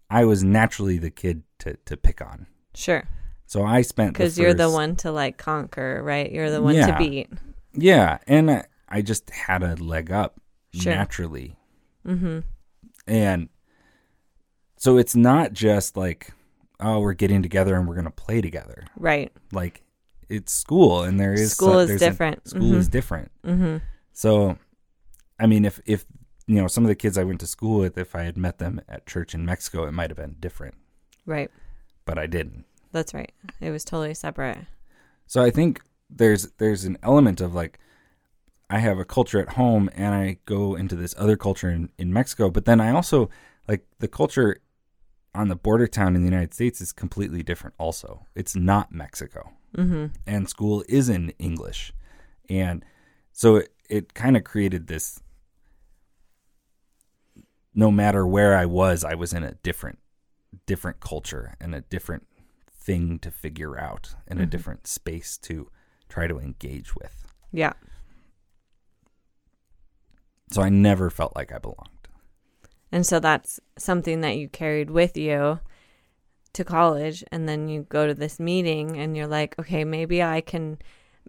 I 0.09 0.25
was 0.25 0.43
naturally 0.43 0.97
the 0.97 1.09
kid 1.11 1.43
to, 1.59 1.77
to 1.85 1.97
pick 1.97 2.21
on. 2.21 2.47
Sure. 2.75 3.03
So 3.45 3.63
I 3.63 3.81
spent 3.81 4.13
Because 4.13 4.37
you're 4.37 4.53
the 4.53 4.69
one 4.69 4.95
to 4.97 5.11
like 5.11 5.37
conquer, 5.37 6.01
right? 6.03 6.31
You're 6.31 6.51
the 6.51 6.61
one 6.61 6.75
Yeah. 6.75 6.87
to 6.87 6.97
beat. 6.97 7.29
Yeah, 7.73 8.17
and 8.27 8.51
I, 8.51 8.65
I 8.89 9.01
just 9.01 9.29
had 9.29 9.63
a 9.63 9.75
leg 9.75 10.11
up 10.11 10.39
Sure. 10.73 10.93
naturally, 10.93 11.57
Mm-hmm. 12.07 12.39
and 13.07 13.49
so 14.81 14.97
it's 14.97 15.15
not 15.15 15.53
just 15.53 15.95
like, 15.95 16.31
oh, 16.79 16.99
we're 17.01 17.13
getting 17.13 17.43
together 17.43 17.75
and 17.75 17.87
we're 17.87 17.93
gonna 17.93 18.09
play 18.09 18.41
together. 18.41 18.83
Right. 18.97 19.31
Like 19.51 19.83
it's 20.27 20.51
school, 20.51 21.03
and 21.03 21.19
there 21.19 21.33
is 21.33 21.51
School 21.51 21.77
is 21.77 21.87
there's 21.89 22.01
a- 22.01 22.05
different. 22.09 22.47
school 22.47 22.73
is 22.73 22.87
Mhm. 22.87 22.91
different. 22.91 23.31
Mm-hmm. 23.45 23.77
So, 24.13 24.57
I 25.39 25.45
mean, 25.45 25.65
if 25.65 25.79
if 25.85 26.05
you 26.47 26.55
know, 26.55 26.67
some 26.67 26.83
of 26.83 26.87
the 26.87 26.95
kids 26.95 27.15
I 27.17 27.23
went 27.23 27.39
to 27.41 27.47
school 27.47 27.79
with, 27.79 27.95
if 27.97 28.15
I 28.15 28.23
had 28.23 28.37
met 28.37 28.57
them 28.57 28.81
at 28.89 29.05
church 29.05 29.35
in 29.35 29.45
Mexico, 29.45 29.85
it 29.85 29.91
might 29.91 30.09
have 30.09 30.17
been 30.17 30.35
different, 30.39 30.73
Right. 31.27 31.51
but 32.05 32.17
I 32.17 32.25
didn't. 32.25 32.65
That's 32.91 33.13
right. 33.13 33.31
It 33.61 33.69
was 33.69 33.85
totally 33.85 34.15
separate. 34.15 34.57
So 35.27 35.43
I 35.43 35.51
think 35.51 35.81
there's 36.09 36.49
there's 36.57 36.85
an 36.85 36.97
element 37.03 37.39
of 37.39 37.53
like 37.53 37.77
I 38.69 38.79
have 38.79 38.97
a 38.97 39.05
culture 39.05 39.39
at 39.39 39.49
home 39.49 39.89
and 39.93 40.15
I 40.15 40.37
go 40.45 40.75
into 40.75 40.95
this 40.95 41.13
other 41.17 41.37
culture 41.37 41.69
in, 41.69 41.89
in 41.99 42.11
Mexico, 42.11 42.49
but 42.49 42.65
then 42.65 42.81
I 42.81 42.89
also 42.91 43.29
like 43.67 43.85
the 43.99 44.07
culture 44.07 44.57
on 45.33 45.47
the 45.47 45.55
border 45.55 45.87
town 45.87 46.15
in 46.15 46.21
the 46.21 46.27
United 46.29 46.53
States 46.53 46.81
is 46.81 46.91
completely 46.91 47.41
different 47.43 47.75
also. 47.77 48.25
It's 48.35 48.55
not 48.55 48.91
Mexico. 48.91 49.51
Mm-hmm. 49.77 50.07
And 50.27 50.49
school 50.49 50.83
is 50.89 51.07
in 51.09 51.29
English. 51.39 51.93
And 52.49 52.83
so 53.31 53.55
it, 53.57 53.73
it 53.89 54.13
kind 54.13 54.35
of 54.35 54.43
created 54.43 54.87
this 54.87 55.21
no 57.73 57.89
matter 57.89 58.27
where 58.27 58.57
I 58.57 58.65
was, 58.65 59.05
I 59.05 59.15
was 59.15 59.31
in 59.33 59.43
a 59.43 59.53
different 59.63 59.99
different 60.65 60.99
culture 60.99 61.55
and 61.61 61.73
a 61.73 61.79
different 61.79 62.27
thing 62.69 63.17
to 63.19 63.31
figure 63.31 63.79
out 63.79 64.15
and 64.27 64.41
a 64.41 64.45
Mhm. 64.45 64.49
different 64.49 64.85
space 64.87 65.37
to 65.37 65.71
try 66.09 66.27
to 66.27 66.39
engage 66.39 66.93
with. 66.93 67.25
Yeah. 67.53 67.71
So 70.51 70.61
I 70.61 70.67
never 70.67 71.09
felt 71.09 71.33
like 71.37 71.53
I 71.53 71.57
belonged. 71.57 72.00
And 72.91 73.05
so 73.05 73.19
that's 73.19 73.59
something 73.77 74.21
that 74.21 74.37
you 74.37 74.49
carried 74.49 74.89
with 74.89 75.17
you 75.17 75.59
to 76.53 76.63
college. 76.63 77.23
And 77.31 77.47
then 77.47 77.69
you 77.69 77.83
go 77.89 78.07
to 78.07 78.13
this 78.13 78.39
meeting 78.39 78.97
and 78.97 79.15
you're 79.15 79.27
like, 79.27 79.57
okay, 79.59 79.83
maybe 79.83 80.21
I 80.21 80.41
can, 80.41 80.77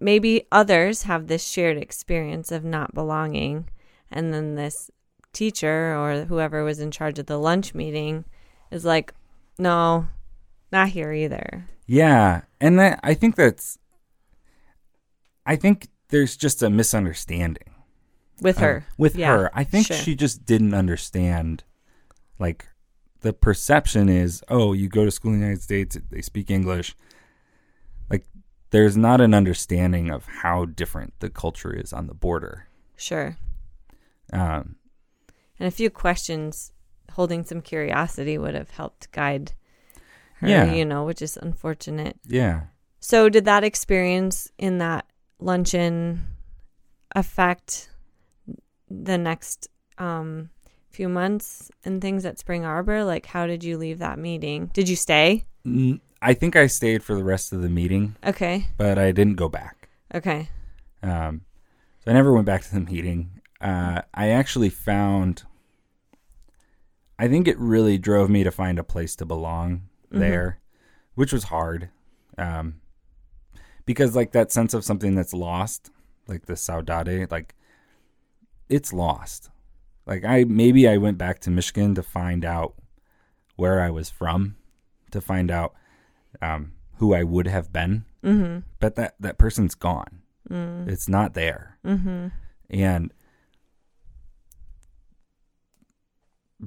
maybe 0.01 0.47
others 0.51 1.03
have 1.03 1.27
this 1.27 1.47
shared 1.47 1.77
experience 1.77 2.51
of 2.51 2.65
not 2.65 2.95
belonging. 2.95 3.69
And 4.11 4.35
then 4.35 4.57
this 4.57 4.91
teacher 5.33 5.97
or 5.97 6.25
whoever 6.25 6.65
was 6.65 6.81
in 6.81 6.91
charge 6.91 7.19
of 7.19 7.27
the 7.27 7.39
lunch 7.39 7.75
meeting 7.75 8.25
is 8.71 8.85
like, 8.85 9.15
no, 9.59 10.09
not 10.73 10.89
here 10.89 11.13
either. 11.13 11.69
Yeah, 11.87 12.43
and 12.61 12.79
that, 12.79 13.01
I 13.03 13.15
think 13.15 13.37
that's 13.37 13.79
I 15.45 15.57
think 15.57 15.89
there's 16.09 16.37
just 16.37 16.63
a 16.63 16.71
misunderstanding. 16.71 17.72
With 18.41 18.59
uh, 18.59 18.61
her. 18.63 18.87
with 18.99 19.15
Yeah, 19.17 19.37
her. 19.37 19.51
I 19.55 19.65
think 19.65 19.87
sure. 19.87 19.97
she 19.97 20.15
just 20.15 20.45
didn't 20.47 20.75
understand. 20.75 21.65
Like, 22.39 22.67
the 23.21 23.33
perception 23.33 24.09
is, 24.09 24.43
oh, 24.49 24.73
you 24.73 24.89
go 24.89 25.05
to 25.05 25.11
school 25.11 25.33
in 25.33 25.39
the 25.41 25.45
United 25.47 25.63
States, 25.63 25.97
they 26.11 26.23
speak 26.23 26.51
English. 26.51 26.97
Like, 28.11 28.25
there's 28.71 28.97
not 28.97 29.21
an 29.21 29.33
understanding 29.35 30.11
of 30.11 30.27
how 30.27 30.65
different 30.65 31.15
the 31.21 31.31
culture 31.31 31.73
is 31.73 31.93
on 31.93 32.07
the 32.09 32.15
border. 32.15 32.67
Sure. 32.97 33.37
Um, 34.33 34.77
And 35.59 35.69
a 35.69 35.71
few 35.71 35.91
questions 35.91 36.73
holding 37.13 37.45
some 37.45 37.61
curiosity 37.61 38.39
would 38.39 38.55
have 38.55 38.71
helped 38.71 39.13
guide 39.13 39.53
her, 40.37 40.49
Yeah. 40.49 40.73
you 40.73 40.85
know, 40.85 41.05
which 41.05 41.23
is 41.23 41.37
unfortunate. 41.37 42.19
yeah. 42.27 42.63
So, 42.99 43.29
did 43.29 43.45
that 43.47 43.65
experience 43.65 44.51
in 44.59 44.79
that 44.79 45.07
luncheon 45.41 46.25
affect 47.15 47.91
the 49.03 49.17
next 49.19 49.69
um, 49.99 50.51
few 50.91 51.09
months 51.09 51.71
and 51.85 52.01
things 52.03 52.25
at 52.25 52.39
Spring 52.39 52.65
Arbor? 52.65 53.05
Like, 53.05 53.27
how 53.27 53.47
did 53.47 53.65
you 53.65 53.79
leave 53.79 53.99
that 53.99 54.19
meeting? 54.19 54.71
Did 54.75 54.89
you 54.89 54.97
stay? 54.97 55.45
I 56.21 56.35
think 56.35 56.57
I 56.57 56.67
stayed 56.67 57.03
for 57.03 57.15
the 57.15 57.25
rest 57.25 57.53
of 57.53 57.63
the 57.63 57.69
meeting, 57.69 58.17
Okay. 58.25 58.67
but 58.77 58.99
I 58.99 59.13
didn't 59.13 59.37
go 59.37 59.49
back. 59.49 59.89
Okay. 60.15 60.49
Um, 61.03 61.43
so 62.05 62.11
I 62.11 62.15
never 62.15 62.33
went 62.33 62.47
back 62.47 62.63
to 62.63 62.73
the 62.75 62.81
meeting. 62.81 63.41
Uh, 63.61 64.03
I 64.13 64.29
actually 64.29 64.69
found, 64.71 65.45
I 67.19 67.29
think 67.29 67.47
it 67.49 67.59
really 67.59 67.99
drove 67.99 68.29
me 68.29 68.45
to 68.45 68.51
find 68.51 68.79
a 68.79 68.85
place 68.85 69.15
to 69.17 69.25
belong 69.27 69.83
Mhm. 70.13 70.19
there, 70.19 70.61
which 71.15 71.33
was 71.33 71.45
hard. 71.45 71.91
Um, 72.37 72.81
because 73.87 74.15
like 74.17 74.33
that 74.33 74.51
sense 74.53 74.75
of 74.75 74.85
something 74.85 75.15
that's 75.15 75.33
lost, 75.33 75.91
like 76.27 76.47
the 76.47 76.55
saudade, 76.55 77.31
like 77.31 77.55
it's 78.73 78.93
lost. 78.93 79.51
Like 80.07 80.25
I 80.25 80.45
maybe 80.45 80.89
I 80.89 80.97
went 80.97 81.19
back 81.19 81.39
to 81.41 81.51
Michigan 81.51 81.95
to 81.95 82.03
find 82.03 82.45
out 82.45 82.75
where 83.57 83.81
I 83.81 83.91
was 83.91 84.11
from, 84.11 84.57
to 85.11 85.21
find 85.21 85.51
out 85.51 85.75
um, 86.41 86.73
who 86.97 87.15
I 87.15 87.23
would 87.23 87.47
have 87.47 87.73
been, 87.73 88.05
Mm-hmm. 88.25 88.61
but 88.81 88.95
that 88.97 89.15
that 89.21 89.37
person's 89.39 89.75
gone. 89.75 90.23
Mm. 90.49 90.89
It's 90.89 91.09
not 91.09 91.35
there. 91.35 91.79
Mm-hmm. 91.85 92.29
And 92.71 93.13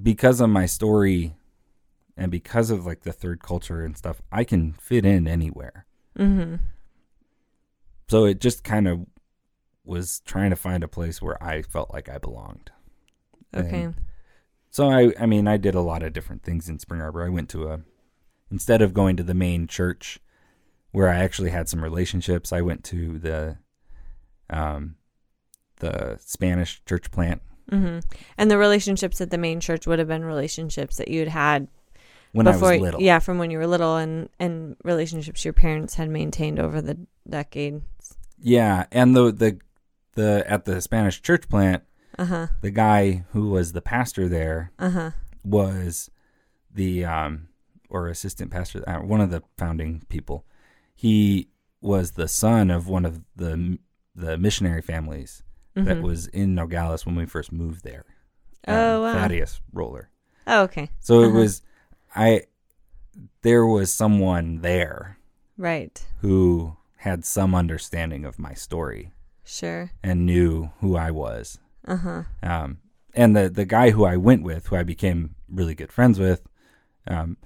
because 0.02 0.42
of 0.42 0.50
my 0.50 0.66
story 0.66 1.36
and 2.18 2.32
because 2.32 2.70
of 2.70 2.86
like 2.86 3.02
the 3.02 3.14
third 3.14 3.42
culture 3.42 3.84
and 3.84 3.98
stuff, 3.98 4.22
I 4.32 4.44
can 4.44 4.74
fit 4.74 5.06
in 5.06 5.28
anywhere. 5.28 5.86
Mm-hmm. 6.18 6.56
So 8.10 8.26
it 8.26 8.40
just 8.40 8.64
kind 8.64 8.88
of 8.88 9.06
was 9.86 10.22
trying 10.26 10.50
to 10.50 10.56
find 10.56 10.84
a 10.84 10.88
place 10.88 11.22
where 11.22 11.42
I 11.44 11.62
felt 11.62 11.94
like 11.94 12.10
I 12.10 12.18
belonged. 12.18 12.72
Okay. 13.56 13.84
And 13.84 13.96
so 14.70 14.90
I 14.90 15.14
I 15.20 15.26
mean, 15.26 15.48
I 15.48 15.58
did 15.58 15.76
a 15.76 15.82
lot 15.82 16.04
of 16.04 16.14
different 16.14 16.44
things 16.44 16.68
in 16.70 16.80
Spring 16.80 17.02
Arbor. 17.02 17.24
I 17.24 17.30
went 17.30 17.50
to 17.50 17.68
a 17.68 17.82
instead 18.52 18.82
of 18.82 18.94
going 18.94 19.18
to 19.18 19.24
the 19.24 19.34
main 19.34 19.68
church 19.68 20.20
where 20.92 21.10
I 21.10 21.16
actually 21.16 21.50
had 21.50 21.68
some 21.68 21.84
relationships, 21.84 22.54
I 22.54 22.62
went 22.62 22.84
to 22.86 23.20
the 23.20 23.58
um 24.50 24.96
the 25.78 26.18
Spanish 26.20 26.82
church 26.86 27.12
plant 27.12 27.42
Mm-hmm. 27.72 28.00
And 28.38 28.52
the 28.52 28.58
relationships 28.58 29.20
at 29.22 29.32
the 29.32 29.38
main 29.38 29.60
church 29.60 29.88
would 29.88 30.00
have 30.00 30.08
been 30.08 30.24
relationships 30.24 30.98
that 30.98 31.08
you'd 31.08 31.28
had 31.28 31.68
when 32.32 32.46
before, 32.46 32.70
I 32.70 32.74
was 32.74 32.82
little. 32.82 33.02
yeah, 33.02 33.20
from 33.20 33.38
when 33.38 33.50
you 33.50 33.58
were 33.58 33.68
little, 33.68 33.96
and 33.96 34.30
and 34.40 34.76
relationships 34.84 35.46
your 35.46 35.54
parents 35.54 35.96
had 35.96 36.10
maintained 36.10 36.60
over 36.60 36.82
the 36.82 36.98
decades. 37.28 38.18
Yeah, 38.40 38.86
and 38.92 39.16
the 39.16 39.32
the 39.32 39.60
the 40.16 40.44
at 40.48 40.66
the 40.66 40.82
Spanish 40.82 41.22
church 41.22 41.48
plant, 41.48 41.84
Uh 42.18 42.26
huh. 42.26 42.48
the 42.62 42.72
guy 42.72 43.26
who 43.32 43.50
was 43.52 43.72
the 43.74 43.82
pastor 43.82 44.28
there 44.28 44.72
Uh 44.80 44.90
huh. 44.90 45.12
was 45.44 46.10
the 46.74 47.06
um 47.06 47.48
or 47.90 48.08
assistant 48.08 48.52
pastor, 48.52 48.84
uh, 48.90 49.00
one 49.00 49.22
of 49.22 49.30
the 49.30 49.44
founding 49.58 50.02
people. 50.10 50.46
He 50.96 51.50
was 51.82 52.12
the 52.12 52.28
son 52.28 52.72
of 52.72 52.88
one 52.88 53.06
of 53.06 53.22
the 53.36 53.78
the 54.16 54.38
missionary 54.38 54.82
families 54.82 55.44
that 55.76 55.98
Mhm. 55.98 56.02
was 56.02 56.28
in 56.28 56.56
Nogales 56.56 57.06
when 57.06 57.16
we 57.16 57.26
first 57.26 57.52
moved 57.52 57.84
there. 57.84 58.06
Um, 58.68 58.76
Oh, 58.76 59.02
wow. 59.02 59.14
Thaddeus 59.14 59.62
Roller. 59.74 60.10
Oh, 60.48 60.64
okay. 60.64 60.90
So 61.02 61.22
it 61.22 61.28
Uh-huh. 61.28 61.38
was 61.40 61.62
I 62.16 62.44
there 63.44 63.66
was 63.66 63.92
someone 63.92 64.62
there 64.62 65.18
Right. 65.58 66.06
who 66.22 66.76
had 66.98 67.24
some 67.26 67.54
understanding 67.54 68.26
of 68.26 68.40
my 68.40 68.54
story 68.54 69.12
Sure. 69.46 69.92
and 70.04 70.26
knew 70.26 70.72
who 70.80 70.96
I 70.98 71.12
was. 71.12 71.60
Uh 71.88 71.98
huh. 71.98 72.24
Um, 72.44 72.80
and 73.14 73.36
the 73.36 73.50
the 73.50 73.66
guy 73.66 73.92
who 73.92 74.04
I 74.06 74.18
went 74.18 74.44
with, 74.44 74.68
who 74.68 74.76
I 74.76 74.84
became 74.84 75.36
really 75.48 75.76
good 75.76 75.92
friends 75.92 76.20
with, 76.20 76.42
um, 77.08 77.38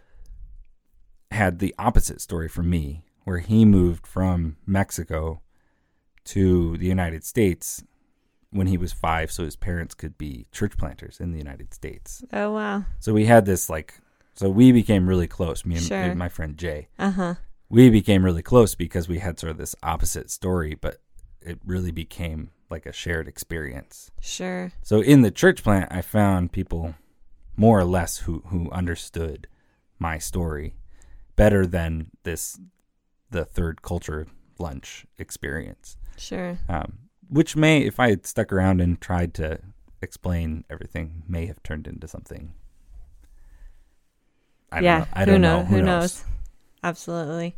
had 1.31 1.59
the 1.59 1.75
opposite 1.77 2.21
story 2.21 2.47
from 2.49 2.69
me, 2.69 3.03
where 3.23 3.39
he 3.39 3.65
moved 3.65 4.07
from 4.07 4.57
Mexico 4.65 5.41
to 6.25 6.77
the 6.77 6.85
United 6.87 7.23
States 7.23 7.83
when 8.51 8.67
he 8.67 8.77
was 8.77 8.91
five, 8.93 9.31
so 9.31 9.43
his 9.43 9.55
parents 9.55 9.93
could 9.93 10.17
be 10.17 10.47
church 10.51 10.75
planters 10.77 11.19
in 11.19 11.31
the 11.31 11.37
United 11.37 11.73
States. 11.73 12.23
Oh 12.33 12.53
wow. 12.53 12.85
So 12.99 13.13
we 13.13 13.25
had 13.25 13.45
this 13.45 13.69
like, 13.69 13.93
so 14.33 14.49
we 14.49 14.71
became 14.71 15.07
really 15.07 15.27
close. 15.27 15.65
Me 15.65 15.75
and, 15.75 15.83
Sure. 15.85 15.97
and 16.01 16.17
my 16.17 16.29
friend 16.29 16.57
Jay, 16.57 16.87
Uh 16.97 17.11
huh. 17.11 17.35
we 17.69 17.89
became 17.91 18.25
really 18.25 18.41
close 18.41 18.73
because 18.73 19.07
we 19.07 19.19
had 19.19 19.37
sort 19.39 19.51
of 19.51 19.57
this 19.57 19.75
opposite 19.83 20.31
story, 20.31 20.73
but 20.79 20.97
it 21.41 21.59
really 21.65 21.91
became 21.91 22.51
like 22.69 22.85
a 22.85 22.93
shared 22.93 23.27
experience. 23.27 24.11
Sure. 24.21 24.71
So 24.81 25.01
in 25.01 25.21
the 25.21 25.31
church 25.31 25.63
plant, 25.63 25.91
I 25.91 26.01
found 26.01 26.51
people 26.51 26.95
more 27.55 27.79
or 27.79 27.85
less 27.85 28.19
who 28.19 28.43
who 28.47 28.69
understood 28.71 29.47
my 29.97 30.17
story 30.17 30.75
better 31.35 31.65
than 31.65 32.11
this 32.23 32.59
the 33.31 33.45
third 33.45 33.81
culture 33.81 34.27
lunch 34.57 35.05
experience. 35.17 35.97
Sure. 36.17 36.57
Um, 36.67 36.99
which 37.29 37.55
may, 37.55 37.81
if 37.81 37.99
I 37.99 38.09
had 38.09 38.25
stuck 38.25 38.51
around 38.51 38.81
and 38.81 38.99
tried 38.99 39.33
to 39.35 39.59
explain 40.01 40.63
everything, 40.69 41.23
may 41.27 41.45
have 41.45 41.61
turned 41.63 41.87
into 41.87 42.07
something. 42.07 42.53
I 44.71 44.81
yeah. 44.81 44.99
don't 44.99 45.01
know. 45.01 45.07
I 45.13 45.19
who 45.19 45.31
don't 45.31 45.41
know? 45.41 45.59
know. 45.59 45.65
Who 45.65 45.81
knows? 45.81 46.23
Absolutely. 46.83 47.55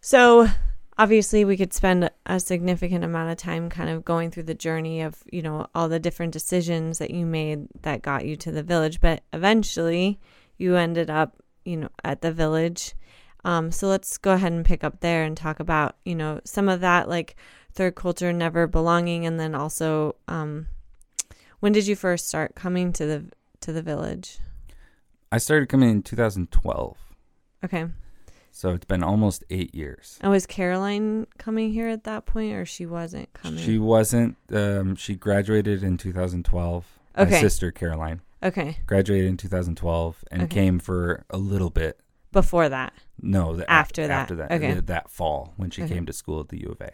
So, 0.00 0.48
obviously, 0.98 1.44
we 1.44 1.56
could 1.56 1.72
spend 1.72 2.10
a 2.26 2.40
significant 2.40 3.04
amount 3.04 3.30
of 3.30 3.36
time 3.38 3.70
kind 3.70 3.88
of 3.88 4.04
going 4.04 4.30
through 4.30 4.42
the 4.44 4.54
journey 4.54 5.00
of, 5.02 5.22
you 5.30 5.40
know, 5.42 5.66
all 5.74 5.88
the 5.88 6.00
different 6.00 6.32
decisions 6.32 6.98
that 6.98 7.10
you 7.10 7.24
made 7.24 7.68
that 7.82 8.02
got 8.02 8.26
you 8.26 8.36
to 8.36 8.50
the 8.50 8.62
village. 8.62 9.00
But 9.00 9.22
eventually, 9.32 10.18
you 10.56 10.76
ended 10.76 11.08
up, 11.08 11.42
you 11.64 11.76
know, 11.76 11.88
at 12.04 12.20
the 12.20 12.32
village. 12.32 12.94
Um, 13.44 13.70
so 13.70 13.86
let's 13.86 14.18
go 14.18 14.32
ahead 14.32 14.52
and 14.52 14.64
pick 14.64 14.82
up 14.82 15.00
there 15.00 15.22
and 15.22 15.36
talk 15.36 15.60
about, 15.60 15.96
you 16.04 16.14
know, 16.14 16.40
some 16.44 16.68
of 16.68 16.80
that 16.80 17.08
like 17.08 17.36
third 17.72 17.94
culture 17.94 18.32
never 18.32 18.66
belonging 18.66 19.24
and 19.24 19.38
then 19.38 19.54
also 19.54 20.16
um, 20.26 20.66
When 21.60 21.72
did 21.72 21.86
you 21.86 21.94
first 21.94 22.26
start 22.26 22.56
coming 22.56 22.92
to 22.94 23.06
the 23.06 23.24
to 23.60 23.72
the 23.72 23.82
village? 23.82 24.38
I 25.30 25.38
started 25.38 25.68
coming 25.68 25.90
in 25.90 26.02
2012, 26.02 26.96
Okay. 27.64 27.86
So 28.50 28.70
it's 28.70 28.84
been 28.84 29.02
almost 29.02 29.44
eight 29.50 29.74
years. 29.74 30.18
And 30.20 30.30
was 30.30 30.46
Caroline 30.46 31.26
coming 31.38 31.72
here 31.72 31.88
at 31.88 32.04
that 32.04 32.26
point, 32.26 32.52
or 32.54 32.64
she 32.64 32.86
wasn't 32.86 33.32
coming? 33.32 33.62
She 33.62 33.78
wasn't. 33.78 34.36
Um, 34.52 34.96
she 34.96 35.14
graduated 35.14 35.82
in 35.82 35.96
2012. 35.96 36.84
My 37.16 37.22
Okay. 37.24 37.40
sister 37.40 37.70
Caroline 37.72 38.20
okay. 38.42 38.78
graduated 38.86 39.28
in 39.28 39.36
2012 39.36 40.24
and 40.30 40.42
Okay. 40.42 40.54
came 40.54 40.78
for 40.78 41.24
a 41.30 41.38
little 41.38 41.70
bit. 41.70 42.00
Before 42.30 42.68
that. 42.68 42.92
No, 43.20 43.56
the, 43.56 43.68
After 43.70 44.06
that. 44.06 44.20
After 44.22 44.36
that. 44.36 44.52
Okay. 44.52 44.74
that 44.74 45.10
fall 45.10 45.54
when 45.56 45.70
she 45.70 45.82
Okay. 45.82 45.94
came 45.94 46.06
to 46.06 46.12
school 46.12 46.40
at 46.40 46.48
the 46.48 46.60
U 46.60 46.68
of 46.70 46.80
A. 46.80 46.90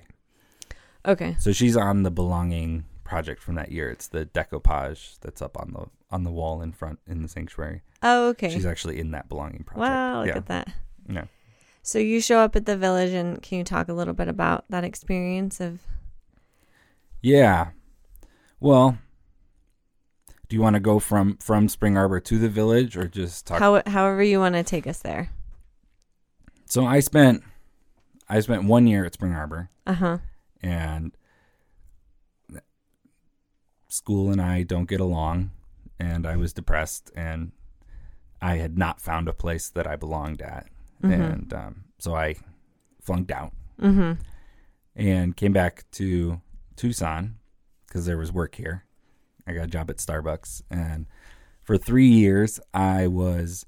Okay. 1.06 1.36
So 1.38 1.52
she's 1.52 1.76
on 1.76 2.02
the 2.02 2.10
belonging 2.10 2.84
project 3.04 3.42
from 3.42 3.56
that 3.56 3.70
year. 3.70 3.90
It's 3.90 4.08
the 4.08 4.24
decoupage 4.26 5.18
that's 5.20 5.42
up 5.42 5.58
on 5.58 5.72
the 5.72 5.86
on 6.10 6.22
the 6.22 6.30
wall 6.30 6.62
in 6.62 6.72
front 6.72 7.00
in 7.06 7.22
the 7.22 7.28
sanctuary. 7.28 7.82
Oh, 8.02 8.28
okay. 8.28 8.48
She's 8.48 8.64
actually 8.64 9.00
in 9.00 9.10
that 9.10 9.28
belonging 9.28 9.64
project. 9.64 9.80
wow, 9.80 10.20
look 10.20 10.28
yeah. 10.28 10.36
at 10.36 10.46
that. 10.46 10.72
Yeah. 11.08 11.24
So 11.86 11.98
you 11.98 12.22
show 12.22 12.38
up 12.38 12.56
at 12.56 12.64
the 12.64 12.78
village, 12.78 13.12
and 13.12 13.42
can 13.42 13.58
you 13.58 13.64
talk 13.64 13.88
a 13.88 13.92
little 13.92 14.14
bit 14.14 14.26
about 14.26 14.64
that 14.70 14.84
experience 14.84 15.60
of? 15.60 15.80
Yeah. 17.20 17.72
Well, 18.58 18.96
do 20.48 20.56
you 20.56 20.62
want 20.62 20.74
to 20.74 20.80
go 20.80 20.98
from 20.98 21.36
from 21.36 21.68
Spring 21.68 21.98
Arbor 21.98 22.20
to 22.20 22.38
the 22.38 22.48
village 22.48 22.96
or 22.96 23.06
just 23.06 23.46
talk 23.46 23.58
How, 23.58 23.82
however 23.86 24.22
you 24.22 24.38
want 24.40 24.54
to 24.54 24.62
take 24.62 24.86
us 24.86 25.00
there. 25.00 25.28
So 26.64 26.86
I 26.86 27.00
spent 27.00 27.44
I 28.30 28.40
spent 28.40 28.64
1 28.64 28.86
year 28.86 29.04
at 29.04 29.12
Spring 29.12 29.34
Arbor 29.34 29.68
Uh 29.86 29.92
huh. 29.92 30.18
and 30.62 31.14
school 33.88 34.30
and 34.30 34.40
I 34.40 34.62
don't 34.62 34.88
get 34.88 35.00
along 35.00 35.50
and 36.00 36.26
I 36.26 36.36
was 36.36 36.54
depressed 36.54 37.10
and 37.14 37.52
I 38.40 38.56
had 38.56 38.78
not 38.78 39.00
found 39.02 39.28
a 39.28 39.34
place 39.34 39.68
that 39.68 39.86
I 39.86 39.96
belonged 39.96 40.40
at 40.40 40.66
Mhm. 41.04 41.32
and 41.32 41.52
um, 41.54 41.84
so 41.98 42.14
I 42.14 42.34
flunked 43.02 43.30
out 43.30 43.52
Mm-hmm. 43.80 44.20
and 44.96 45.36
came 45.36 45.52
back 45.52 45.84
to 45.92 46.40
Tucson 46.76 47.36
because 47.86 48.06
there 48.06 48.16
was 48.18 48.32
work 48.32 48.54
here. 48.54 48.84
I 49.46 49.52
got 49.52 49.64
a 49.64 49.68
job 49.68 49.90
at 49.90 49.98
Starbucks 49.98 50.62
and 50.70 51.06
for 51.62 51.76
3 51.76 52.06
years 52.08 52.60
I 52.72 53.06
was 53.06 53.66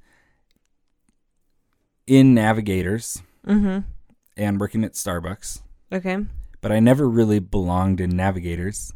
in 2.07 2.35
Navigators 2.35 3.23
Mm-hmm. 3.47 3.89
and 4.37 4.59
working 4.61 4.83
at 4.85 4.95
Starbucks 4.95 5.61
Okay. 5.93 6.19
but 6.61 6.73
I 6.73 6.81
never 6.81 7.09
really 7.09 7.39
belonged 7.39 8.01
in 8.01 8.11
Navigators 8.17 8.93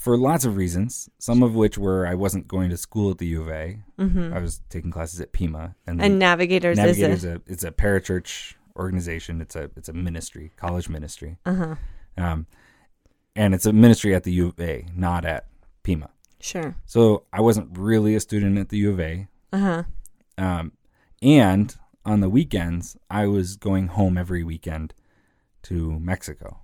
for 0.00 0.16
lots 0.16 0.46
of 0.46 0.56
reasons. 0.56 1.10
Some 1.18 1.42
of 1.42 1.54
which 1.54 1.76
were 1.76 2.06
I 2.06 2.14
wasn't 2.14 2.48
going 2.48 2.70
to 2.70 2.76
school 2.78 3.10
at 3.10 3.18
the 3.18 3.26
U 3.26 3.42
of 3.42 3.48
A. 3.50 3.80
Mm-hmm. 3.98 4.32
I 4.32 4.40
was 4.40 4.62
taking 4.70 4.90
classes 4.90 5.20
at 5.20 5.32
Pima, 5.32 5.74
and, 5.86 6.00
And 6.00 6.18
navigators, 6.18 6.78
Navigators 6.78 7.22
is 7.22 7.24
a 7.24 7.36
a 7.36 7.40
it's 7.46 7.64
a 7.64 7.70
parachurch 7.70 8.54
organization. 8.76 9.42
It's 9.42 9.54
a 9.54 9.70
it's 9.76 9.90
a 9.90 9.92
ministry, 9.92 10.52
college 10.56 10.88
ministry, 10.88 11.36
uh 11.44 11.54
huh. 11.54 11.74
um, 12.16 12.46
and 13.36 13.54
it's 13.54 13.66
a 13.66 13.74
ministry 13.74 14.14
at 14.14 14.24
the 14.24 14.32
U 14.32 14.48
of 14.48 14.58
A, 14.58 14.86
not 14.96 15.26
at 15.26 15.46
Pima. 15.82 16.08
Sure. 16.40 16.74
So 16.86 17.24
I 17.30 17.42
wasn't 17.42 17.76
really 17.76 18.14
a 18.14 18.20
student 18.20 18.56
at 18.58 18.70
the 18.70 18.78
U 18.78 18.90
of 18.92 19.00
A, 19.00 19.28
Uh 19.52 19.58
huh. 19.58 19.82
um, 20.38 20.72
and 21.20 21.76
on 22.06 22.20
the 22.20 22.30
weekends 22.30 22.96
I 23.10 23.26
was 23.26 23.56
going 23.56 23.88
home 23.88 24.16
every 24.16 24.42
weekend 24.42 24.94
to 25.64 26.00
Mexico. 26.00 26.60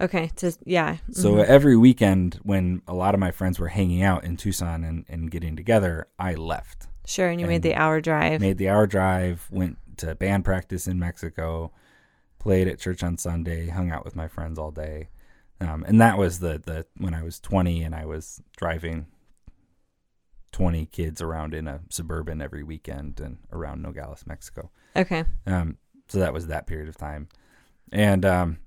Okay. 0.00 0.30
Just 0.36 0.60
yeah. 0.66 0.98
So 1.10 1.34
mhm. 1.34 1.44
every 1.44 1.76
weekend, 1.76 2.40
when 2.42 2.82
a 2.86 2.94
lot 2.94 3.14
of 3.14 3.20
my 3.20 3.30
friends 3.30 3.58
were 3.58 3.68
hanging 3.68 4.02
out 4.02 4.24
in 4.24 4.36
Tucson 4.36 4.84
and, 4.84 5.04
and 5.08 5.30
getting 5.30 5.56
together, 5.56 6.08
I 6.18 6.34
left. 6.34 6.88
sure. 7.06 7.28
And 7.28 7.40
you 7.40 7.46
made 7.46 7.62
the 7.62 7.74
hour 7.74 8.00
drive. 8.00 8.40
Made 8.40 8.58
the 8.58 8.68
hour 8.68 8.86
drive, 8.86 9.46
went 9.50 9.78
to 9.98 10.14
band 10.14 10.44
practice 10.44 10.86
in 10.86 10.98
Mexico, 10.98 11.72
played 12.38 12.68
at 12.68 12.78
church 12.78 13.02
on 13.02 13.16
Sunday, 13.16 13.68
hung 13.68 13.90
out 13.90 14.04
with 14.04 14.14
my 14.16 14.28
friends 14.28 14.58
all 14.58 14.70
day. 14.70 15.08
Um, 15.60 15.84
and 15.88 16.00
that 16.00 16.18
was 16.18 16.40
the, 16.40 16.60
the 16.64 16.86
when 16.98 17.14
I 17.14 17.22
was 17.22 17.40
20 17.40 17.82
and 17.82 17.94
I 17.94 18.04
was 18.04 18.42
driving 18.58 19.06
20 20.52 20.86
kids 20.86 21.22
around 21.22 21.54
in 21.54 21.66
a 21.66 21.80
suburban 21.88 22.40
every 22.40 22.62
weekend 22.62 23.20
and 23.20 23.38
around 23.52 23.82
Nogales, 23.82 24.24
Mexico. 24.26 24.70
okay. 24.94 25.24
Um, 25.46 25.78
so 26.08 26.18
that 26.18 26.32
was 26.32 26.46
that 26.46 26.66
period 26.66 26.88
of 26.88 26.96
time, 26.96 27.28
and 27.90 28.24
um, 28.24 28.58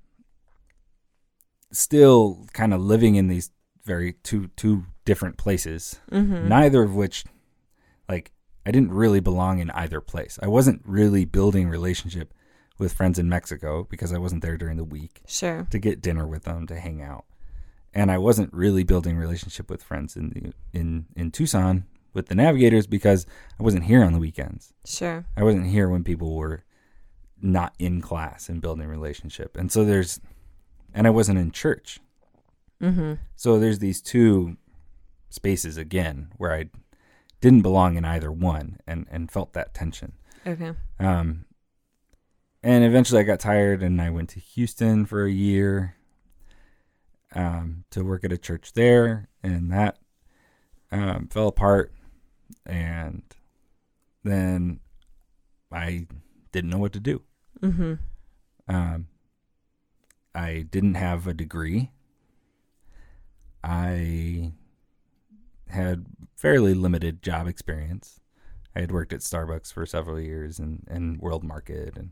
still 1.72 2.48
kind 2.54 2.74
of 2.74 2.82
living 2.82 3.16
in 3.16 3.28
these 3.28 3.52
very 3.86 4.14
two 4.24 4.48
two 4.56 4.86
different 5.06 5.38
places, 5.38 6.00
Mm-hmm. 6.12 6.48
neither 6.48 6.84
of 6.84 6.96
which, 6.96 7.26
like, 8.08 8.32
I 8.66 8.72
didn't 8.72 8.92
really 8.92 9.20
belong 9.20 9.60
in 9.60 9.70
either 9.72 10.02
place. 10.02 10.38
I 10.44 10.48
wasn't 10.48 10.82
really 10.86 11.26
building 11.26 11.70
relationship 11.70 12.34
with 12.78 12.94
friends 12.94 13.18
in 13.20 13.28
Mexico 13.28 13.88
because 13.90 14.14
I 14.14 14.18
wasn't 14.20 14.42
there 14.42 14.58
during 14.58 14.78
the 14.78 14.84
week 14.84 15.22
Sure. 15.28 15.68
to 15.72 15.80
get 15.80 16.02
dinner 16.02 16.28
with 16.28 16.44
them 16.44 16.68
to 16.68 16.80
hang 16.80 17.02
out, 17.02 17.26
and 17.94 18.12
I 18.12 18.18
wasn't 18.18 18.54
really 18.54 18.84
building 18.84 19.18
relationship 19.18 19.70
with 19.70 19.84
friends 19.84 20.16
in 20.16 20.30
the 20.30 20.80
in 20.80 21.06
in 21.16 21.32
Tucson 21.32 21.86
with 22.14 22.28
the 22.28 22.36
navigators 22.36 22.88
because 22.88 23.26
I 23.60 23.64
wasn't 23.64 23.84
here 23.86 24.04
on 24.04 24.14
the 24.14 24.20
weekends. 24.20 24.74
Sure. 24.86 25.26
I 25.38 25.44
wasn't 25.44 25.68
here 25.68 25.90
when 25.90 26.04
people 26.04 26.36
were 26.36 26.64
not 27.42 27.74
in 27.80 28.02
class 28.02 28.50
and 28.50 28.62
building 28.62 28.88
relationship. 28.88 29.56
And 29.56 29.72
so 29.72 29.86
there's 29.86 30.20
and 30.94 31.08
I 31.08 31.10
wasn't 31.10 31.40
in 31.40 31.52
church. 31.52 32.00
Mm-hmm. 32.82 33.14
So 33.36 33.60
there's 33.60 33.80
these 33.80 34.02
two 34.02 34.58
spaces 35.30 35.78
again 35.78 36.32
where 36.38 36.54
I 36.54 36.70
didn't 37.42 37.62
belong 37.62 37.98
in 37.98 38.06
either 38.06 38.32
one 38.32 38.80
and 38.88 39.06
and 39.10 39.32
felt 39.32 39.54
that 39.54 39.74
tension. 39.74 40.14
Okay. 40.46 40.74
Um 41.00 41.46
and 42.64 42.84
eventually 42.84 43.20
I 43.22 43.24
got 43.24 43.40
tired 43.40 43.84
and 43.84 44.02
I 44.02 44.10
went 44.10 44.30
to 44.30 44.40
Houston 44.40 45.06
for 45.06 45.26
a 45.26 45.32
year 45.32 45.96
um 47.36 47.84
to 47.92 48.04
work 48.04 48.24
at 48.24 48.32
a 48.32 48.38
church 48.38 48.74
there 48.74 49.30
and 49.44 49.72
that 49.72 50.00
um 50.92 51.28
fell 51.28 51.48
apart 51.48 51.94
and 52.66 53.24
then 54.24 54.80
I 55.72 56.08
didn't 56.52 56.70
know 56.70 56.78
what 56.78 56.94
to 56.94 57.00
do. 57.00 57.22
Mm-hmm. 57.62 57.94
Um, 58.68 59.08
I 60.34 60.66
didn't 60.70 60.96
have 60.96 61.28
a 61.28 61.34
degree. 61.34 61.92
I 63.64 64.54
had 65.68 66.06
fairly 66.36 66.74
limited 66.74 67.22
job 67.22 67.48
experience. 67.48 68.20
I 68.76 68.82
had 68.82 68.92
worked 68.92 69.14
at 69.14 69.20
Starbucks 69.20 69.74
for 69.74 69.86
several 69.86 70.20
years 70.20 70.60
and, 70.60 70.86
and 70.90 71.20
World 71.20 71.44
Market 71.44 71.98
and 71.98 72.12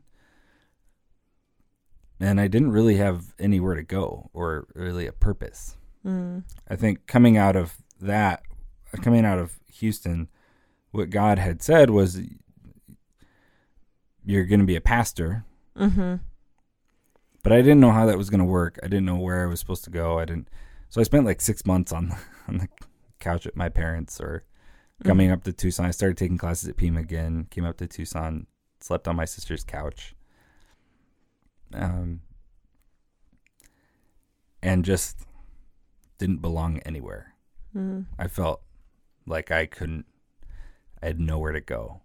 and 2.19 2.41
I 2.41 2.47
didn't 2.47 2.71
really 2.71 2.95
have 2.95 3.33
anywhere 3.37 3.75
to 3.75 3.83
go 3.83 4.31
or 4.33 4.67
really 4.73 5.05
a 5.05 5.11
purpose. 5.11 5.77
Mm. 6.03 6.43
I 6.67 6.75
think 6.75 7.05
coming 7.05 7.37
out 7.37 7.55
of 7.55 7.77
that, 8.01 8.41
coming 9.03 9.23
out 9.23 9.37
of 9.37 9.59
Houston, 9.73 10.27
what 10.89 11.11
God 11.11 11.37
had 11.37 11.61
said 11.61 11.91
was, 11.91 12.19
"You're 14.25 14.45
going 14.45 14.61
to 14.61 14.65
be 14.65 14.75
a 14.75 14.81
pastor," 14.81 15.45
Mm-hmm. 15.77 16.15
But 17.43 17.51
I 17.51 17.57
didn't 17.57 17.79
know 17.79 17.91
how 17.91 18.05
that 18.05 18.17
was 18.17 18.29
going 18.29 18.39
to 18.39 18.45
work. 18.45 18.79
I 18.83 18.87
didn't 18.87 19.05
know 19.05 19.17
where 19.17 19.43
I 19.43 19.45
was 19.45 19.59
supposed 19.59 19.83
to 19.85 19.89
go. 19.89 20.19
I 20.19 20.25
didn't, 20.25 20.49
so 20.89 21.01
I 21.01 21.03
spent 21.03 21.25
like 21.25 21.41
six 21.41 21.65
months 21.65 21.91
on 21.91 22.15
on 22.47 22.57
the 22.59 22.67
couch 23.19 23.45
at 23.45 23.55
my 23.55 23.69
parents, 23.69 24.19
or 24.19 24.43
coming 25.03 25.31
up 25.31 25.43
to 25.43 25.53
Tucson. 25.53 25.85
I 25.85 25.91
started 25.91 26.17
taking 26.17 26.37
classes 26.37 26.69
at 26.69 26.77
Pima 26.77 26.99
again. 26.99 27.47
Came 27.49 27.65
up 27.65 27.77
to 27.77 27.87
Tucson, 27.87 28.47
slept 28.79 29.07
on 29.07 29.15
my 29.15 29.25
sister's 29.25 29.63
couch, 29.63 30.15
um, 31.73 32.21
and 34.61 34.85
just 34.85 35.25
didn't 36.17 36.41
belong 36.41 36.79
anywhere. 36.79 37.33
Mm. 37.75 38.05
I 38.17 38.27
felt 38.27 38.61
like 39.25 39.51
I 39.51 39.65
couldn't, 39.65 40.05
I 41.01 41.07
had 41.07 41.19
nowhere 41.19 41.51
to 41.51 41.61
go. 41.61 42.01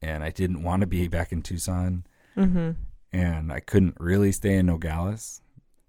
And 0.00 0.22
I 0.22 0.30
didn't 0.30 0.62
want 0.62 0.80
to 0.80 0.86
be 0.86 1.08
back 1.08 1.32
in 1.32 1.42
Tucson. 1.42 2.06
Mm-hmm. 2.36 2.72
And 3.16 3.50
I 3.50 3.60
couldn't 3.60 3.96
really 3.98 4.30
stay 4.30 4.56
in 4.58 4.66
Nogales 4.66 5.40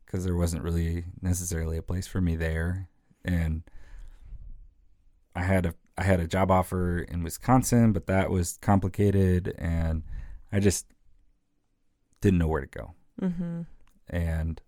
because 0.05 0.23
there 0.23 0.37
wasn't 0.37 0.63
really 0.63 1.03
necessarily 1.21 1.75
a 1.75 1.81
place 1.81 2.07
for 2.07 2.21
me 2.21 2.37
there. 2.37 2.87
And 3.25 3.63
I 5.35 5.43
had 5.43 5.65
a 5.65 5.75
I 5.97 6.03
had 6.03 6.21
a 6.21 6.27
job 6.27 6.49
offer 6.51 6.99
in 6.99 7.23
Wisconsin, 7.23 7.91
but 7.91 8.07
that 8.07 8.29
was 8.29 8.57
complicated 8.61 9.53
and 9.57 10.03
I 10.53 10.61
just 10.61 10.85
didn't 12.21 12.39
know 12.39 12.47
where 12.47 12.61
to 12.61 12.67
go. 12.67 12.93
Mm-hmm. 13.21 13.63
And 14.09 14.61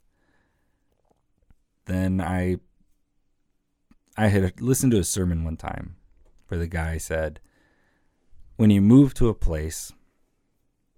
then 1.86 2.20
I 2.20 2.58
I 4.18 4.28
had 4.28 4.60
listened 4.60 4.92
to 4.92 5.00
a 5.00 5.06
sermon 5.06 5.46
one 5.46 5.56
time 5.56 5.96
where 6.50 6.60
the 6.60 6.68
guy 6.68 6.98
said, 6.98 7.40
when 8.58 8.70
you 8.70 8.82
move 8.82 9.14
to 9.14 9.30
a 9.30 9.34
place, 9.34 9.94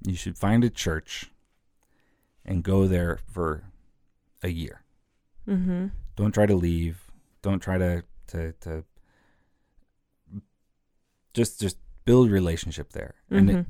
you 0.03 0.15
should 0.15 0.39
find 0.39 0.63
a 0.63 0.69
church 0.71 1.30
and 2.45 2.63
go 2.63 2.87
there 2.87 3.19
for 3.31 3.63
a 4.43 4.49
year. 4.49 4.81
Mm-hmm. 5.47 5.87
Don't 6.15 6.31
try 6.33 6.45
to 6.45 6.55
leave. 6.55 7.11
Don't 7.41 7.59
try 7.59 7.77
to 7.77 8.03
to 8.27 8.51
to 8.61 8.83
just 11.33 11.59
just 11.59 11.77
build 12.05 12.29
relationship 12.29 12.91
there. 12.93 13.15
And 13.29 13.49
it, 13.49 13.55
Mhm. 13.55 13.65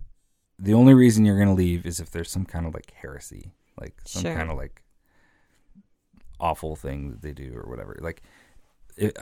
the 0.58 0.74
only 0.74 0.94
reason 0.94 1.26
you're 1.26 1.36
going 1.38 1.48
to 1.48 1.54
leave 1.54 1.86
is 1.86 2.00
if 2.00 2.10
there's 2.12 2.32
some 2.32 2.46
kind 2.46 2.66
of 2.66 2.74
like 2.74 2.92
heresy, 2.92 3.54
like 3.80 4.00
some 4.06 4.24
Sure. 4.24 4.36
kind 4.36 4.50
of 4.50 4.58
like 4.58 4.82
awful 6.40 6.76
thing 6.76 7.12
that 7.12 7.22
they 7.22 7.34
do 7.34 7.54
or 7.56 7.70
whatever. 7.70 7.96
Like 8.02 8.24
it, 8.98 9.18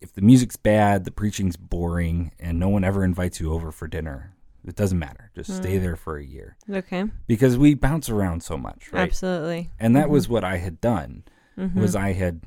if 0.00 0.12
the 0.12 0.22
music's 0.22 0.56
bad, 0.56 1.04
the 1.04 1.10
preaching's 1.10 1.56
boring, 1.56 2.32
and 2.38 2.58
no 2.58 2.68
one 2.68 2.84
ever 2.84 3.04
invites 3.04 3.40
you 3.40 3.52
over 3.52 3.70
for 3.72 3.86
dinner, 3.88 4.34
it 4.66 4.76
doesn't 4.76 4.98
matter. 4.98 5.30
Just 5.34 5.54
stay 5.56 5.78
Mm. 5.78 5.82
there 5.82 5.96
for 5.96 6.16
a 6.16 6.24
year 6.24 6.56
Okay. 6.70 7.04
because 7.26 7.56
we 7.58 7.74
bounce 7.74 8.08
around 8.08 8.42
so 8.42 8.56
much, 8.56 8.92
right? 8.92 9.02
Absolutely. 9.02 9.70
And 9.80 9.94
that 9.96 10.06
Mhm. 10.06 10.10
was 10.10 10.28
what 10.28 10.44
I 10.44 10.58
had 10.58 10.80
done. 10.80 11.24
Mhm. 11.58 11.74
Was 11.74 11.94
I 11.96 12.12
had 12.12 12.42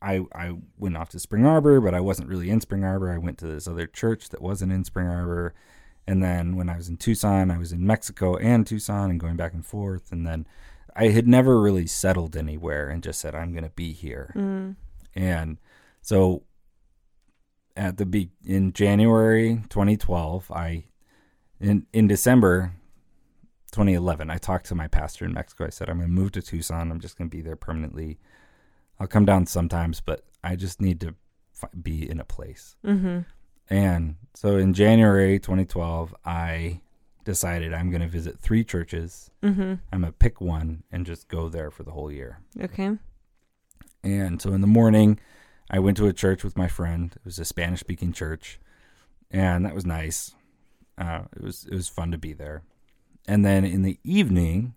I 0.00 0.24
I 0.32 0.56
went 0.76 0.96
off 0.96 1.08
to 1.10 1.18
Spring 1.18 1.44
Arbor, 1.44 1.80
but 1.80 1.92
I 1.94 2.00
wasn't 2.00 2.28
really 2.28 2.50
in 2.50 2.60
Spring 2.60 2.84
Arbor. 2.84 3.10
I 3.12 3.18
went 3.18 3.36
to 3.38 3.46
this 3.46 3.66
other 3.66 3.86
church 3.88 4.28
that 4.28 4.40
wasn't 4.40 4.70
in 4.72 4.84
Spring 4.84 5.08
Arbor. 5.08 5.54
And 6.06 6.22
then 6.22 6.56
when 6.56 6.68
I 6.68 6.76
was 6.76 6.88
in 6.88 6.96
Tucson, 6.98 7.50
I 7.50 7.58
was 7.58 7.72
in 7.72 7.84
Mexico 7.86 8.36
and 8.36 8.64
Tucson 8.66 9.10
and 9.10 9.18
going 9.18 9.36
back 9.36 9.52
and 9.54 9.66
forth. 9.66 10.12
And 10.12 10.24
then 10.26 10.46
I 10.94 11.08
had 11.08 11.26
never 11.28 11.60
really 11.60 11.86
settled 11.86 12.36
anywhere 12.36 12.88
and 12.88 13.02
just 13.02 13.20
said, 13.20 13.34
I'm 13.34 13.50
going 13.52 13.64
to 13.64 13.70
be 13.70 13.92
here. 13.92 14.32
Mm. 14.36 14.76
And 15.14 15.58
so 16.00 16.44
at 17.76 17.96
the 17.96 18.06
be 18.06 18.30
in 18.44 18.72
January 18.72 19.62
2012, 19.68 20.50
I 20.50 20.84
in 21.60 21.86
in 21.92 22.06
December 22.06 22.72
2011, 23.72 24.30
I 24.30 24.38
talked 24.38 24.66
to 24.66 24.74
my 24.74 24.88
pastor 24.88 25.24
in 25.24 25.32
Mexico. 25.34 25.66
I 25.66 25.70
said, 25.70 25.88
I'm 25.90 25.98
going 25.98 26.08
to 26.08 26.14
move 26.14 26.32
to 26.32 26.42
Tucson. 26.42 26.90
I'm 26.90 27.00
just 27.00 27.18
going 27.18 27.28
to 27.28 27.36
be 27.36 27.42
there 27.42 27.56
permanently. 27.56 28.18
I'll 28.98 29.06
come 29.06 29.24
down 29.26 29.46
sometimes, 29.46 30.00
but 30.00 30.24
I 30.42 30.56
just 30.56 30.80
need 30.80 31.00
to 31.02 31.14
fi- 31.52 31.68
be 31.80 32.08
in 32.08 32.18
a 32.18 32.24
place. 32.24 32.76
Mhm. 32.84 33.26
And 33.68 34.16
so 34.34 34.56
in 34.56 34.72
January 34.72 35.38
2012, 35.38 36.14
I 36.24 36.80
decided 37.24 37.74
I'm 37.74 37.90
going 37.90 38.00
to 38.00 38.08
visit 38.08 38.38
three 38.40 38.64
churches. 38.64 39.30
Mhm. 39.42 39.80
I'm 39.92 40.00
going 40.00 40.12
to 40.12 40.18
pick 40.18 40.40
one 40.40 40.82
and 40.90 41.04
just 41.04 41.28
go 41.28 41.50
there 41.50 41.70
for 41.70 41.82
the 41.82 41.90
whole 41.90 42.10
year. 42.10 42.38
Okay. 42.58 42.96
And 44.02 44.40
so 44.40 44.52
in 44.54 44.62
the 44.62 44.66
morning, 44.66 45.18
I 45.70 45.78
went 45.78 45.98
to 45.98 46.06
a 46.06 46.14
church 46.14 46.42
with 46.42 46.56
my 46.56 46.68
friend. 46.68 47.12
It 47.14 47.24
was 47.26 47.38
a 47.38 47.44
Spanish 47.44 47.80
speaking 47.80 48.12
church, 48.14 48.58
and 49.30 49.66
that 49.66 49.74
was 49.74 49.84
nice. 49.84 50.34
Uh, 50.98 51.22
it 51.36 51.42
was 51.42 51.66
it 51.70 51.74
was 51.74 51.88
fun 51.88 52.10
to 52.10 52.18
be 52.18 52.32
there. 52.32 52.62
And 53.26 53.44
then 53.44 53.64
in 53.64 53.82
the 53.82 53.98
evening, 54.04 54.74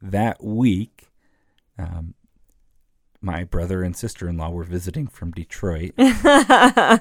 that 0.00 0.42
week, 0.44 1.08
um, 1.78 2.14
my 3.20 3.44
brother 3.44 3.82
and 3.82 3.96
sister 3.96 4.28
in 4.28 4.36
law 4.36 4.50
were 4.50 4.64
visiting 4.64 5.06
from 5.08 5.32
Detroit, 5.32 5.92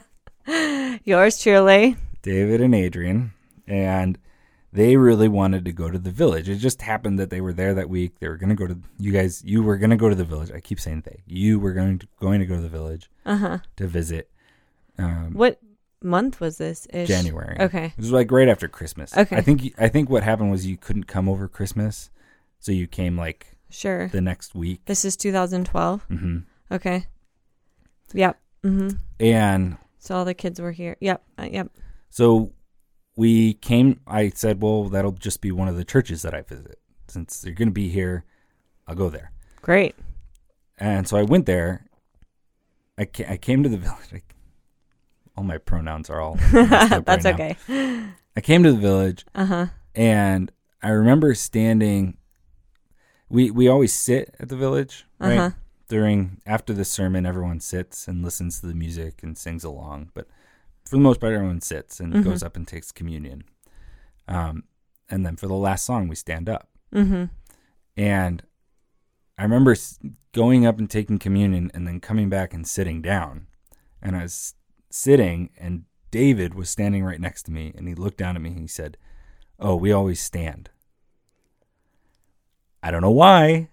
Yours 1.03 1.41
truly. 1.41 1.97
David 2.21 2.61
and 2.61 2.73
Adrienne, 2.73 3.33
and 3.67 4.17
they 4.73 4.97
really 4.97 5.27
wanted 5.27 5.65
to 5.65 5.71
go 5.71 5.89
to 5.89 5.97
the 5.99 6.11
village. 6.11 6.49
It 6.49 6.55
just 6.57 6.81
happened 6.81 7.19
that 7.19 7.29
they 7.29 7.41
were 7.41 7.53
there 7.53 7.73
that 7.73 7.89
week. 7.89 8.19
They 8.19 8.27
were 8.27 8.37
going 8.37 8.49
to 8.49 8.55
go 8.55 8.67
to 8.67 8.77
you 8.97 9.11
guys. 9.11 9.43
You 9.45 9.63
were 9.63 9.77
going 9.77 9.89
to 9.91 9.95
go 9.97 10.09
to 10.09 10.15
the 10.15 10.25
village. 10.25 10.51
I 10.51 10.59
keep 10.59 10.79
saying 10.79 11.03
they. 11.05 11.21
You 11.25 11.59
were 11.59 11.73
going 11.73 11.99
to 11.99 12.07
going 12.19 12.39
to 12.39 12.45
go 12.45 12.55
to 12.55 12.61
the 12.61 12.69
village 12.69 13.09
Uh 13.25 13.37
huh. 13.37 13.57
to 13.77 13.87
visit. 13.87 14.29
Um, 14.97 15.33
What 15.33 15.59
month 16.03 16.39
was 16.39 16.57
this? 16.57 16.87
Ish? 16.93 17.07
January. 17.07 17.57
Okay. 17.59 17.85
It 17.85 17.97
was 17.97 18.11
like 18.11 18.31
right 18.31 18.47
after 18.49 18.67
Christmas. 18.67 19.15
Okay. 19.17 19.35
I 19.35 19.41
think 19.41 19.73
I 19.77 19.87
think 19.87 20.09
what 20.09 20.23
happened 20.23 20.51
was 20.51 20.65
you 20.65 20.77
couldn't 20.77 21.05
come 21.05 21.27
over 21.29 21.47
Christmas, 21.47 22.09
so 22.59 22.71
you 22.71 22.87
came 22.87 23.17
like 23.17 23.57
Sure. 23.69 24.07
the 24.07 24.21
next 24.21 24.55
week. 24.55 24.85
This 24.85 25.03
is 25.05 25.15
2012. 25.17 26.03
hmm 26.03 26.37
Okay. 26.71 27.05
Yep. 28.13 28.39
Mhm. 28.63 28.99
And 29.19 29.77
So 29.99 30.15
all 30.15 30.25
the 30.25 30.33
kids 30.33 30.59
were 30.61 30.71
here. 30.71 30.95
Yep. 31.01 31.23
Uh, 31.37 31.49
yep. 31.51 31.69
so 32.09 32.53
we 33.15 33.53
came. 33.55 33.99
I 34.05 34.29
said, 34.29 34.61
"Well, 34.61 34.85
that'll 34.89 35.11
just 35.13 35.41
be 35.41 35.51
one 35.51 35.67
of 35.67 35.75
the 35.75 35.83
churches 35.83 36.21
that 36.21 36.33
I 36.33 36.41
visit. 36.43 36.79
Since 37.07 37.43
you're 37.45 37.55
going 37.55 37.69
to 37.69 37.73
be 37.73 37.89
here, 37.89 38.23
I'll 38.87 38.95
go 38.95 39.09
there." 39.09 39.31
Great. 39.61 39.95
And 40.77 41.07
so 41.07 41.17
I 41.17 41.23
went 41.23 41.45
there. 41.47 41.85
I 42.97 43.05
ca- 43.05 43.25
I 43.27 43.37
came 43.37 43.63
to 43.63 43.69
the 43.69 43.77
village. 43.87 44.23
All 45.37 45.43
my 45.43 45.57
pronouns 45.59 46.09
are 46.09 46.19
all. 46.19 46.35
That's 46.51 47.05
right 47.07 47.23
now. 47.23 47.33
okay. 47.33 47.55
I 48.35 48.41
came 48.41 48.63
to 48.63 48.71
the 48.71 48.77
village. 48.79 49.25
Uh 49.35 49.45
huh. 49.45 49.65
and 49.95 50.51
I 50.81 50.89
remember 50.89 51.33
standing. 51.35 52.17
We 53.29 53.51
we 53.51 53.67
always 53.67 53.93
sit 53.93 54.35
at 54.39 54.49
the 54.49 54.55
village, 54.55 55.05
right? 55.19 55.37
huh. 55.37 55.49
During 55.89 56.41
after 56.45 56.73
the 56.73 56.83
sermon, 56.85 57.25
everyone 57.25 57.59
sits 57.59 58.07
and 58.07 58.23
listens 58.23 58.59
to 58.61 58.67
the 58.67 58.73
music 58.73 59.21
and 59.23 59.37
sings 59.37 59.63
along. 59.63 60.09
But 60.13 60.27
for 60.85 60.95
the 60.95 61.01
most 61.01 61.19
part, 61.21 61.33
everyone 61.33 61.61
sits 61.61 61.99
and 61.99 62.13
Mhm. 62.13 62.23
goes 62.23 62.43
up 62.43 62.55
and 62.55 62.67
takes 62.67 62.91
communion. 62.91 63.43
Um, 64.27 64.63
and 65.09 65.25
then 65.25 65.35
for 65.37 65.47
the 65.47 65.53
last 65.55 65.85
song, 65.85 66.07
we 66.07 66.15
stand 66.15 66.49
up. 66.49 66.69
Mhm. 66.93 67.29
And 67.95 68.43
I 69.37 69.43
remember 69.43 69.75
going 70.33 70.65
up 70.65 70.77
and 70.79 70.89
taking 70.89 71.19
communion, 71.19 71.71
and 71.73 71.87
then 71.87 71.99
coming 71.99 72.29
back 72.29 72.53
and 72.53 72.67
sitting 72.67 73.01
down. 73.01 73.47
And 74.01 74.15
I 74.15 74.23
was 74.23 74.55
sitting, 74.97 75.49
and 75.57 75.83
David 76.11 76.53
was 76.53 76.69
standing 76.69 77.03
right 77.03 77.19
next 77.21 77.43
to 77.43 77.51
me, 77.51 77.73
and 77.75 77.87
he 77.87 77.95
looked 77.95 78.17
down 78.17 78.35
at 78.35 78.41
me 78.41 78.49
and 78.49 78.59
he 78.59 78.67
said, 78.67 78.97
"Oh, 79.59 79.75
we 79.75 79.91
always 79.91 80.21
stand." 80.21 80.69
I 82.81 82.91
don't 82.91 83.01
know 83.01 83.11
why, 83.11 83.69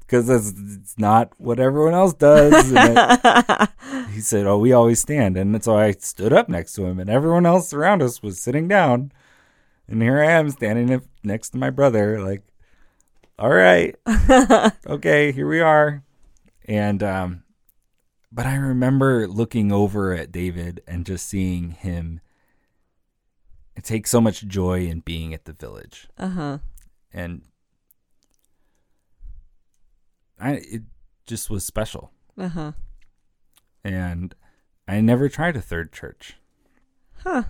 because 0.00 0.28
it's 0.28 0.98
not 0.98 1.32
what 1.38 1.60
everyone 1.60 1.94
else 1.94 2.14
does. 2.14 2.72
I- 2.74 3.68
he 4.12 4.20
said, 4.20 4.46
"Oh, 4.46 4.58
we 4.58 4.72
always 4.72 5.00
stand," 5.00 5.36
and 5.36 5.62
so 5.62 5.76
I 5.76 5.92
stood 5.92 6.32
up 6.32 6.48
next 6.48 6.72
to 6.74 6.84
him, 6.86 6.98
and 6.98 7.08
everyone 7.08 7.46
else 7.46 7.72
around 7.72 8.02
us 8.02 8.22
was 8.22 8.40
sitting 8.40 8.66
down, 8.66 9.12
and 9.88 10.02
here 10.02 10.20
I 10.20 10.32
am 10.32 10.50
standing 10.50 11.00
next 11.22 11.50
to 11.50 11.58
my 11.58 11.70
brother, 11.70 12.20
like, 12.20 12.42
"All 13.38 13.50
right, 13.50 13.94
okay, 14.86 15.32
here 15.32 15.48
we 15.48 15.60
are," 15.60 16.02
and 16.66 17.02
um, 17.02 17.42
but 18.32 18.46
I 18.46 18.54
remember 18.54 19.26
looking 19.26 19.72
over 19.72 20.12
at 20.12 20.32
David 20.32 20.82
and 20.86 21.04
just 21.04 21.28
seeing 21.28 21.72
him 21.72 22.20
take 23.82 24.06
so 24.06 24.20
much 24.20 24.46
joy 24.46 24.86
in 24.86 25.00
being 25.00 25.32
at 25.32 25.46
the 25.46 25.52
village, 25.52 26.08
uh 26.18 26.28
huh. 26.28 26.58
and 27.12 27.42
I 30.38 30.52
it 30.52 30.82
just 31.26 31.50
was 31.50 31.64
special. 31.64 32.12
Uh 32.38 32.48
huh. 32.48 32.72
and 33.84 34.34
I 34.86 35.00
never 35.00 35.28
tried 35.28 35.56
a 35.56 35.60
third 35.60 35.92
church. 35.92 36.36
Huh. 37.24 37.44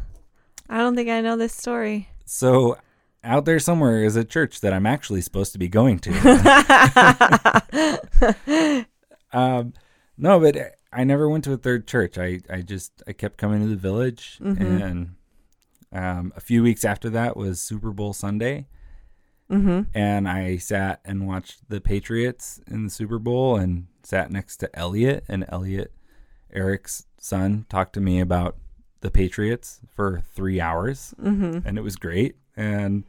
I 0.68 0.78
don't 0.78 0.94
think 0.94 1.08
I 1.08 1.20
know 1.20 1.36
this 1.36 1.54
story. 1.54 2.08
So 2.24 2.78
out 3.22 3.44
there 3.44 3.58
somewhere 3.58 4.04
is 4.04 4.16
a 4.16 4.24
church 4.24 4.60
that 4.60 4.72
I'm 4.72 4.86
actually 4.86 5.20
supposed 5.20 5.52
to 5.52 5.58
be 5.58 5.68
going 5.68 5.98
to. 6.00 6.12
um, 9.32 9.74
no, 10.20 10.38
but 10.40 10.56
I 10.92 11.04
never 11.04 11.28
went 11.28 11.44
to 11.44 11.52
a 11.52 11.56
third 11.56 11.86
church. 11.86 12.18
I, 12.18 12.40
I 12.50 12.62
just 12.62 13.02
I 13.06 13.12
kept 13.12 13.36
coming 13.38 13.60
to 13.62 13.68
the 13.68 13.76
village, 13.76 14.38
Mhm. 14.42 14.82
and 14.82 15.14
um, 15.92 16.32
a 16.36 16.40
few 16.40 16.62
weeks 16.62 16.84
after 16.84 17.10
that 17.10 17.36
was 17.36 17.60
Super 17.60 17.90
Bowl 17.90 18.12
Sunday, 18.12 18.66
mm-hmm. 19.50 19.82
and 19.94 20.28
I 20.28 20.56
sat 20.58 21.00
and 21.04 21.26
watched 21.26 21.68
the 21.68 21.80
Patriots 21.80 22.60
in 22.70 22.84
the 22.84 22.90
Super 22.90 23.18
Bowl, 23.18 23.56
and 23.56 23.86
sat 24.02 24.30
next 24.30 24.58
to 24.58 24.78
Elliot, 24.78 25.24
and 25.28 25.44
Elliot, 25.48 25.92
Eric's 26.52 27.06
son, 27.18 27.66
talked 27.68 27.92
to 27.94 28.00
me 28.00 28.20
about 28.20 28.56
the 29.00 29.10
Patriots 29.10 29.80
for 29.94 30.22
three 30.34 30.60
hours, 30.60 31.14
Mm-hmm. 31.20 31.66
and 31.66 31.78
it 31.78 31.82
was 31.82 31.96
great. 31.96 32.36
And 32.56 33.04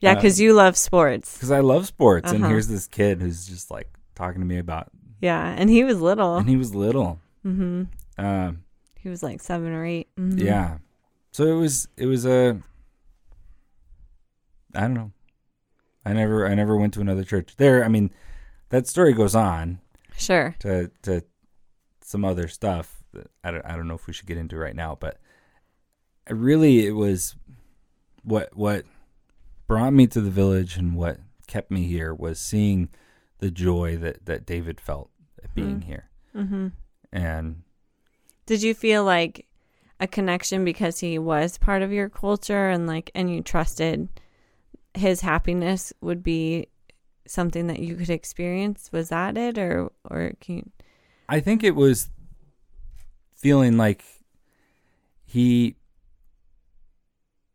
Yeah, 0.00 0.12
Uh, 0.12 0.14
because 0.16 0.38
you 0.40 0.52
love 0.52 0.76
sports. 0.76 1.34
because 1.34 1.50
I 1.50 1.60
love 1.60 1.86
sports, 1.86 2.30
and 2.30 2.42
Uh-huh. 2.42 2.50
here's 2.50 2.68
this 2.68 2.86
kid 2.86 3.20
who's 3.22 3.46
just 3.48 3.70
like 3.70 3.88
talking 4.14 4.40
to 4.42 4.46
me 4.46 4.58
about, 4.58 4.90
Yeah, 5.20 5.54
and 5.56 5.70
he 5.70 5.82
was 5.84 6.00
little. 6.00 6.36
and 6.36 6.48
he 6.48 6.56
was 6.56 6.74
little. 6.74 7.20
mm-hmm. 7.44 7.84
Um, 8.18 8.64
He 8.96 9.08
was 9.08 9.22
like 9.22 9.40
seven 9.40 9.72
or 9.72 9.84
8 9.84 10.08
Mhm. 10.18 10.40
Yeah. 10.42 10.78
So 11.32 11.44
it 11.44 11.58
was 11.60 11.88
it 11.96 12.06
was 12.06 12.24
a 12.26 12.60
I 14.74 14.80
don't 14.80 14.94
know. 14.94 15.12
I 16.04 16.12
never 16.12 16.46
I 16.46 16.54
never 16.54 16.76
went 16.76 16.94
to 16.94 17.00
another 17.00 17.24
church. 17.24 17.56
There, 17.56 17.84
I 17.84 17.88
mean, 17.88 18.10
that 18.70 18.86
story 18.86 19.12
goes 19.12 19.34
on 19.34 19.80
Sure. 20.16 20.54
to 20.60 20.90
to 21.02 21.22
some 22.02 22.24
other 22.24 22.48
stuff 22.48 23.02
that 23.12 23.30
I 23.44 23.50
don't 23.50 23.64
I 23.66 23.76
don't 23.76 23.88
know 23.88 23.94
if 23.94 24.06
we 24.06 24.12
should 24.12 24.26
get 24.26 24.38
into 24.38 24.56
right 24.56 24.76
now, 24.76 24.96
but 24.98 25.18
really 26.28 26.86
it 26.86 26.92
was 26.92 27.34
what 28.22 28.56
what 28.56 28.84
brought 29.66 29.92
me 29.92 30.06
to 30.08 30.20
the 30.20 30.30
village 30.30 30.76
and 30.76 30.96
what 30.96 31.18
kept 31.46 31.70
me 31.70 31.84
here 31.86 32.14
was 32.14 32.38
seeing 32.38 32.88
the 33.38 33.50
joy 33.50 33.96
that 33.98 34.26
that 34.26 34.46
David 34.46 34.80
felt 34.80 35.10
at 35.42 35.54
being 35.54 35.80
Mm. 35.80 35.84
here. 35.84 36.10
Mm-hmm. 36.34 36.68
And 37.12 37.62
Did 38.46 38.62
you 38.62 38.74
feel 38.74 39.04
like 39.04 39.46
a 40.00 40.06
connection 40.06 40.64
because 40.64 41.00
he 41.00 41.18
was 41.18 41.58
part 41.58 41.82
of 41.82 41.92
your 41.92 42.08
culture 42.08 42.68
and 42.68 42.86
like, 42.86 43.10
and 43.14 43.30
you 43.34 43.42
trusted 43.42 44.08
his 44.94 45.20
happiness 45.22 45.92
would 46.00 46.22
be 46.22 46.68
something 47.26 47.66
that 47.66 47.78
you 47.80 47.96
could 47.96 48.10
experience? 48.10 48.90
Was 48.92 49.08
that 49.10 49.36
it, 49.36 49.58
or 49.58 49.90
or 50.10 50.32
can 50.40 50.56
you? 50.56 50.70
I 51.28 51.40
think 51.40 51.64
it 51.64 51.74
was 51.74 52.10
feeling 53.34 53.76
like 53.76 54.04
he 55.24 55.76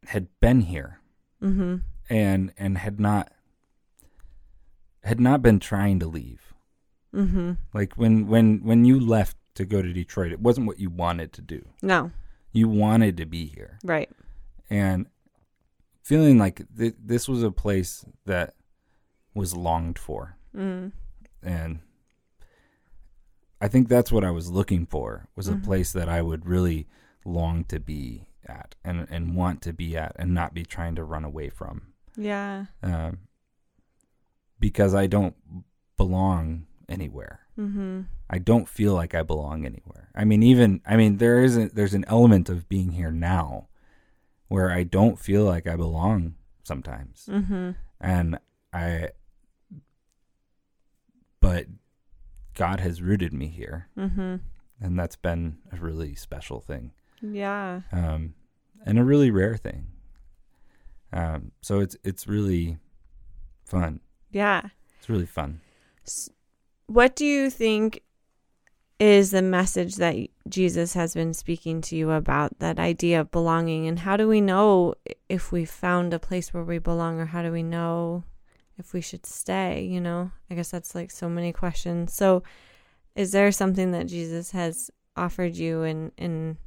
had 0.07 0.27
been 0.39 0.61
here 0.61 0.99
Mm-hmm. 1.41 1.77
and 2.09 2.53
and 2.57 2.77
had 2.77 2.99
not 2.99 3.31
had 5.03 5.19
not 5.19 5.41
been 5.41 5.59
trying 5.59 5.99
to 5.99 6.07
leave. 6.07 6.53
Mm-hmm. 7.13 7.53
Like 7.73 7.93
when 7.95 8.27
when 8.27 8.63
when 8.63 8.85
you 8.85 8.99
left 8.99 9.35
to 9.55 9.65
go 9.65 9.81
to 9.81 9.91
Detroit, 9.93 10.31
it 10.31 10.39
wasn't 10.39 10.67
what 10.67 10.79
you 10.79 10.89
wanted 10.89 11.33
to 11.33 11.41
do. 11.41 11.65
No. 11.81 12.11
You 12.53 12.67
wanted 12.69 13.17
to 13.17 13.25
be 13.25 13.45
here. 13.47 13.79
Right. 13.83 14.09
and 14.69 15.07
feeling 16.03 16.37
like 16.37 16.61
th- 16.77 16.95
this 16.97 17.27
was 17.27 17.43
a 17.43 17.51
place 17.51 18.05
that 18.25 18.55
was 19.35 19.53
longed 19.55 19.99
for 19.99 20.35
Mm. 20.55 20.91
and 21.43 21.79
i 23.59 23.67
think 23.67 23.87
that's 23.87 24.11
what 24.11 24.23
i 24.23 24.31
was 24.31 24.49
looking 24.49 24.85
for 24.85 25.27
was 25.35 25.47
a 25.47 25.53
Mhm. 25.53 25.63
place 25.63 25.91
that 25.93 26.09
i 26.09 26.21
would 26.21 26.45
really 26.45 26.87
long 27.25 27.63
to 27.65 27.79
be 27.79 28.27
at 28.45 28.75
and 28.83 29.07
and 29.09 29.35
want 29.35 29.61
to 29.61 29.73
be 29.73 29.95
at 29.95 30.15
and 30.17 30.33
not 30.33 30.53
be 30.53 30.63
trying 30.65 30.95
to 30.95 31.03
run 31.03 31.23
away 31.23 31.49
from 31.49 31.93
Yeah. 32.17 32.65
um, 32.83 33.19
because 34.61 34.95
i 34.95 35.07
don't 35.07 35.35
belong 35.97 36.65
anywhere 36.87 37.39
Mm-hmm. 37.59 38.01
I 38.29 38.37
don't 38.39 38.67
feel 38.67 38.93
like 38.95 39.13
I 39.13 39.23
belong 39.23 39.65
anywhere. 39.65 40.09
I 40.15 40.23
mean, 40.23 40.41
even 40.41 40.81
I 40.87 40.95
mean, 40.95 41.17
there 41.17 41.43
isn't. 41.43 41.75
There's 41.75 41.93
an 41.93 42.05
element 42.07 42.47
of 42.49 42.67
being 42.69 42.93
here 42.93 43.11
now, 43.11 43.67
where 44.47 44.71
I 44.71 44.83
don't 44.83 45.19
feel 45.19 45.43
like 45.43 45.67
I 45.67 45.75
belong 45.75 46.35
sometimes, 46.63 47.27
Mm-hmm. 47.29 47.71
and 47.99 48.39
I. 48.73 49.09
But 51.41 51.67
God 52.55 52.79
has 52.79 53.01
rooted 53.01 53.33
me 53.33 53.47
here, 53.47 53.89
Mm-hmm. 53.97 54.35
and 54.79 54.97
that's 54.99 55.17
been 55.17 55.57
a 55.71 55.75
really 55.75 56.15
special 56.15 56.61
thing, 56.61 56.91
Yeah. 57.21 57.81
um, 57.91 58.33
and 58.85 58.97
a 58.97 59.03
really 59.03 59.29
rare 59.29 59.57
thing. 59.57 59.87
Um, 61.11 61.51
so 61.61 61.81
it's 61.81 61.97
it's 62.03 62.27
really 62.27 62.77
fun. 63.65 63.99
Yeah. 64.31 64.69
It's 64.99 65.09
really 65.09 65.25
fun. 65.25 65.61
What 66.87 67.15
do 67.15 67.25
you 67.25 67.49
think 67.49 68.01
is 68.99 69.31
the 69.31 69.41
message 69.41 69.95
that 69.95 70.15
Jesus 70.47 70.93
has 70.93 71.13
been 71.13 71.33
speaking 71.33 71.81
to 71.81 71.95
you 71.95 72.11
about 72.11 72.59
that 72.59 72.79
idea 72.79 73.21
of 73.21 73.31
belonging? 73.31 73.87
And 73.87 73.99
how 73.99 74.15
do 74.15 74.27
we 74.27 74.41
know 74.41 74.93
if 75.27 75.51
we 75.51 75.65
found 75.65 76.13
a 76.13 76.19
place 76.19 76.53
where 76.53 76.63
we 76.63 76.77
belong, 76.77 77.19
or 77.19 77.25
how 77.25 77.41
do 77.41 77.51
we 77.51 77.63
know 77.63 78.23
if 78.77 78.93
we 78.93 79.01
should 79.01 79.25
stay? 79.25 79.81
You 79.83 80.01
know, 80.01 80.31
I 80.49 80.55
guess 80.55 80.69
that's 80.69 80.93
like 80.93 81.11
so 81.11 81.27
many 81.27 81.51
questions. 81.51 82.13
So, 82.13 82.43
is 83.15 83.31
there 83.31 83.51
something 83.51 83.91
that 83.91 84.07
Jesus 84.07 84.51
has 84.51 84.91
offered 85.17 85.55
you 85.55 85.83
in 85.83 86.11
in 86.17 86.57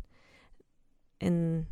in 1.21 1.67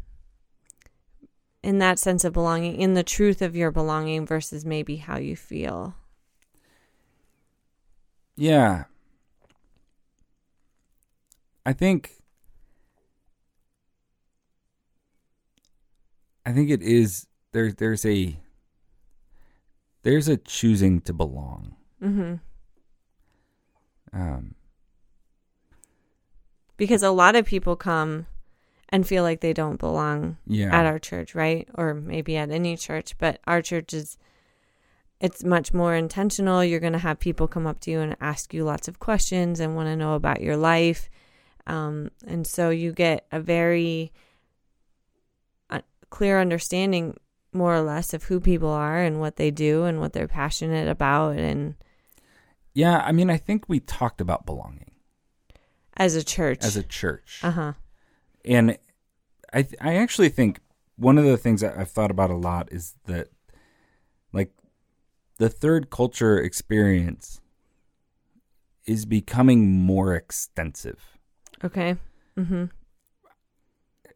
in 1.63 1.79
that 1.79 1.99
sense 1.99 2.25
of 2.25 2.33
belonging, 2.33 2.77
in 2.77 2.95
the 2.95 3.03
truth 3.05 3.41
of 3.41 3.55
your 3.55 3.71
belonging 3.71 4.27
versus 4.27 4.65
maybe 4.65 4.97
how 4.97 5.17
you 5.17 5.37
feel? 5.37 5.95
Yeah. 8.37 8.85
I 11.65 11.73
think 11.73 12.23
I 16.45 16.53
think 16.53 16.71
it 16.71 16.83
is 16.83 17.29
there 17.53 17.71
there's 17.71 18.05
a 18.05 18.37
there's 20.03 20.27
a 20.27 20.37
choosing 20.37 21.01
to 21.03 21.13
belong. 21.13 21.77
Mm-hmm. 22.03 22.35
Um 24.13 24.55
because 26.77 27.05
a 27.05 27.11
lot 27.11 27.37
of 27.37 27.47
people 27.47 27.77
come 27.77 28.27
and 28.93 29.07
feel 29.07 29.23
like 29.23 29.41
they 29.41 29.55
don't 29.55 29.81
belong 29.81 30.37
yeah. 30.47 30.79
at 30.79 30.85
our 30.85 30.99
church, 30.99 31.35
right? 31.35 31.67
Or 31.75 31.95
maybe 31.95 32.37
at 32.37 32.51
any 32.51 32.77
church, 32.77 33.17
but 33.19 33.41
our 33.47 33.63
church 33.63 33.95
is 33.95 34.19
it's 35.19 35.43
much 35.43 35.73
more 35.73 35.95
intentional. 35.95 36.63
You're 36.63 36.81
going 36.81 36.93
to 36.93 36.99
have 36.99 37.19
people 37.19 37.49
come 37.49 37.67
up 37.67 37.81
to 37.81 37.91
you 37.91 38.01
and 38.01 38.17
ask 38.21 38.53
you 38.53 38.65
lots 38.65 38.89
of 38.89 38.99
questions 38.99 39.61
and 39.61 39.75
want 39.75 39.87
to 39.87 39.97
know 39.97 40.15
about 40.15 40.43
your 40.43 40.57
life. 40.57 41.09
Um, 41.67 42.11
and 42.27 42.47
so 42.47 42.71
you 42.71 42.93
get 42.93 43.25
a 43.33 43.41
very 43.41 44.13
uh, 45.71 45.81
clear 46.11 46.41
understanding, 46.41 47.17
more 47.53 47.75
or 47.75 47.83
less, 47.83 48.13
of 48.13 48.25
who 48.25 48.41
people 48.41 48.69
are 48.69 48.99
and 48.99 49.21
what 49.21 49.37
they 49.37 49.53
do 49.53 49.85
and 49.85 50.01
what 50.01 50.13
they're 50.13 50.29
passionate 50.29 50.89
about. 50.89 51.37
And 51.37 51.77
yeah, 52.75 52.99
I 52.99 53.13
mean 53.13 53.31
I 53.31 53.37
think 53.37 53.69
we 53.69 53.79
talked 53.79 54.21
about 54.21 54.45
belonging 54.45 54.91
as 55.97 56.17
a 56.17 56.25
church, 56.25 56.65
as 56.65 56.77
a 56.77 56.83
church. 56.83 57.39
uh 57.45 57.51
huh, 57.53 57.73
and 58.45 58.77
I 59.53 59.63
th- 59.63 59.81
I 59.81 59.95
actually 59.97 60.29
think 60.29 60.61
one 60.97 61.19
of 61.19 61.25
the 61.25 61.37
things 61.37 61.61
that 61.61 61.77
I've 61.77 61.91
thought 61.91 62.11
about 62.11 62.31
a 62.31 62.37
lot 62.37 62.69
is 62.73 62.95
that 63.07 63.29
like 64.33 64.51
the 65.39 65.49
third 65.49 65.91
culture 65.91 66.39
experience 66.39 67.41
is 68.87 69.05
becoming 69.05 69.71
more 69.71 70.15
extensive, 70.15 71.19
okay, 71.65 71.97
mm 72.37 72.47
hmm, 72.47 72.65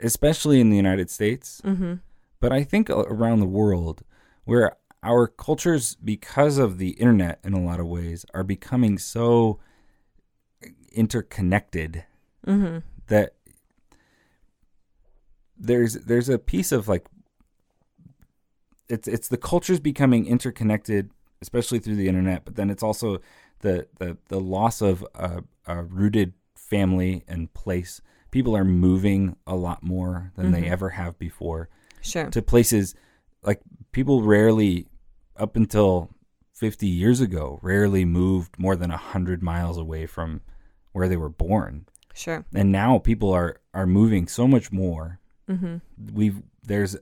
especially 0.01 0.61
in 0.61 0.70
the 0.70 0.77
United 0.77 1.11
States, 1.11 1.61
hmm, 1.64 1.94
but 2.40 2.53
I 2.53 2.64
think 2.64 2.90
around 2.90 3.40
the 3.40 3.46
world 3.46 4.03
where 4.44 4.77
our 5.03 5.27
cultures 5.27 5.94
because 5.96 6.59
of 6.59 6.79
the 6.79 6.90
internet 6.90 7.38
in 7.44 7.53
a 7.53 7.61
lot 7.61 7.81
of 7.81 7.87
ways 7.87 8.25
are 8.35 8.42
becoming 8.42 8.99
so 8.99 9.61
interconnected 10.92 12.05
hmm, 12.44 12.79
that 13.07 13.35
there's 15.59 15.95
there's 15.95 16.29
a 16.29 16.38
piece 16.38 16.73
of 16.73 16.88
like 16.88 17.07
it's 18.88 19.09
it's 19.09 19.29
the 19.29 19.37
cultures 19.37 19.81
becoming 19.81 20.27
interconnected 20.27 21.11
especially 21.42 21.79
through 21.79 21.97
the 21.97 22.09
internet 22.09 22.45
but 22.45 22.57
then 22.57 22.71
it's 22.71 22.83
also 22.83 23.19
the 23.61 23.87
the 23.99 24.16
the 24.29 24.40
loss 24.40 24.81
of 24.81 25.05
a, 25.14 25.42
a 25.66 25.83
rooted 25.83 26.35
family 26.55 27.23
and 27.29 27.53
place. 27.55 28.01
People 28.33 28.57
are 28.57 28.64
moving 28.64 29.37
a 29.47 29.55
lot 29.55 29.83
more 29.83 30.33
than 30.37 30.51
they 30.51 30.62
Mhm. 30.62 30.71
ever 30.71 30.90
have 30.90 31.19
before 31.19 31.69
sure, 32.03 32.29
to 32.31 32.42
places 32.42 32.95
like 33.42 33.61
people 33.92 34.23
rarely 34.23 34.88
up 35.37 35.57
until 35.57 36.11
50 36.53 36.87
years 36.87 37.21
ago 37.21 37.59
rarely 37.62 38.05
moved 38.05 38.59
more 38.59 38.77
than 38.77 38.90
100 38.90 39.42
miles 39.42 39.79
away 39.79 40.07
from 40.07 40.40
where 40.92 41.09
they 41.09 41.16
were 41.16 41.29
born. 41.31 41.87
Sure, 42.14 42.45
and 42.55 42.71
now 42.73 42.99
people 42.99 43.31
are 43.33 43.61
are 43.73 43.87
moving 43.87 44.27
so 44.29 44.47
much 44.47 44.71
more 44.71 45.19
mm 45.48 45.59
hmm, 45.59 45.76
we've 46.12 46.42
there's 46.62 46.96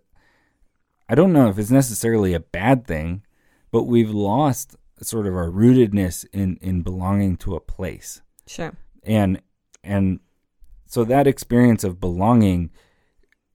i 1.08 1.14
don't 1.14 1.32
know 1.32 1.48
if 1.48 1.58
it's 1.58 1.70
necessarily 1.70 2.34
a 2.34 2.40
bad 2.40 2.86
thing 2.86 3.22
but 3.70 3.84
we've 3.84 4.10
lost 4.10 4.76
sort 5.02 5.26
of 5.26 5.34
our 5.34 5.50
rootedness 5.50 6.24
in 6.32 6.56
in 6.60 6.82
belonging 6.82 7.36
to 7.38 7.54
a 7.54 7.60
place. 7.60 8.22
Sure, 8.46 8.72
and 9.02 9.40
and 9.82 10.20
so 10.86 11.04
that 11.04 11.26
experience 11.26 11.84
of 11.84 12.00
belonging 12.00 12.70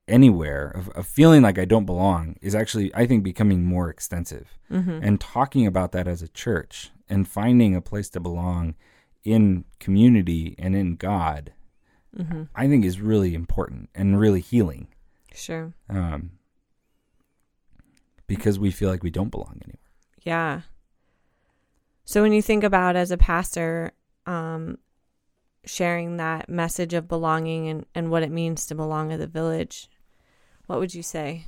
anywhere 0.07 0.69
of, 0.71 0.89
of 0.89 1.05
feeling 1.05 1.43
like 1.43 1.59
i 1.59 1.65
don't 1.65 1.85
belong 1.85 2.35
is 2.41 2.55
actually 2.55 2.93
i 2.95 3.05
think 3.05 3.23
becoming 3.23 3.63
more 3.63 3.89
extensive. 3.89 4.57
Mm 4.69 4.83
hmm, 4.83 4.99
and 5.03 5.21
talking 5.21 5.65
about 5.65 5.91
that 5.91 6.07
as 6.07 6.21
a 6.21 6.27
church 6.27 6.91
and 7.07 7.27
finding 7.27 7.75
a 7.75 7.81
place 7.81 8.09
to 8.09 8.19
belong 8.19 8.75
in 9.23 9.65
community 9.79 10.55
and 10.57 10.75
in 10.75 10.95
god 10.95 11.53
mm 12.17 12.27
hmm, 12.27 12.43
I 12.55 12.67
think 12.67 12.85
is 12.85 12.99
really 12.99 13.35
important 13.35 13.89
and 13.93 14.19
really 14.19 14.41
healing 14.41 14.87
sure. 15.33 15.73
um, 15.89 16.31
because 18.27 18.57
we 18.59 18.71
feel 18.71 18.89
like 18.89 19.03
we 19.03 19.11
don't 19.11 19.29
belong 19.29 19.61
anywhere. 19.63 19.79
Yeah. 20.23 20.61
So 22.05 22.21
when 22.21 22.33
you 22.33 22.41
think 22.41 22.63
about 22.63 22.95
as 22.95 23.11
a 23.11 23.17
pastor, 23.17 23.91
um, 24.25 24.77
sharing 25.65 26.17
that 26.17 26.49
message 26.49 26.93
of 26.93 27.07
belonging 27.07 27.67
and, 27.67 27.85
and 27.93 28.09
what 28.09 28.23
it 28.23 28.31
means 28.31 28.65
to 28.67 28.75
belong 28.75 29.11
at 29.11 29.19
the 29.19 29.27
village, 29.27 29.89
what 30.65 30.79
would 30.79 30.93
you 30.93 31.03
say? 31.03 31.45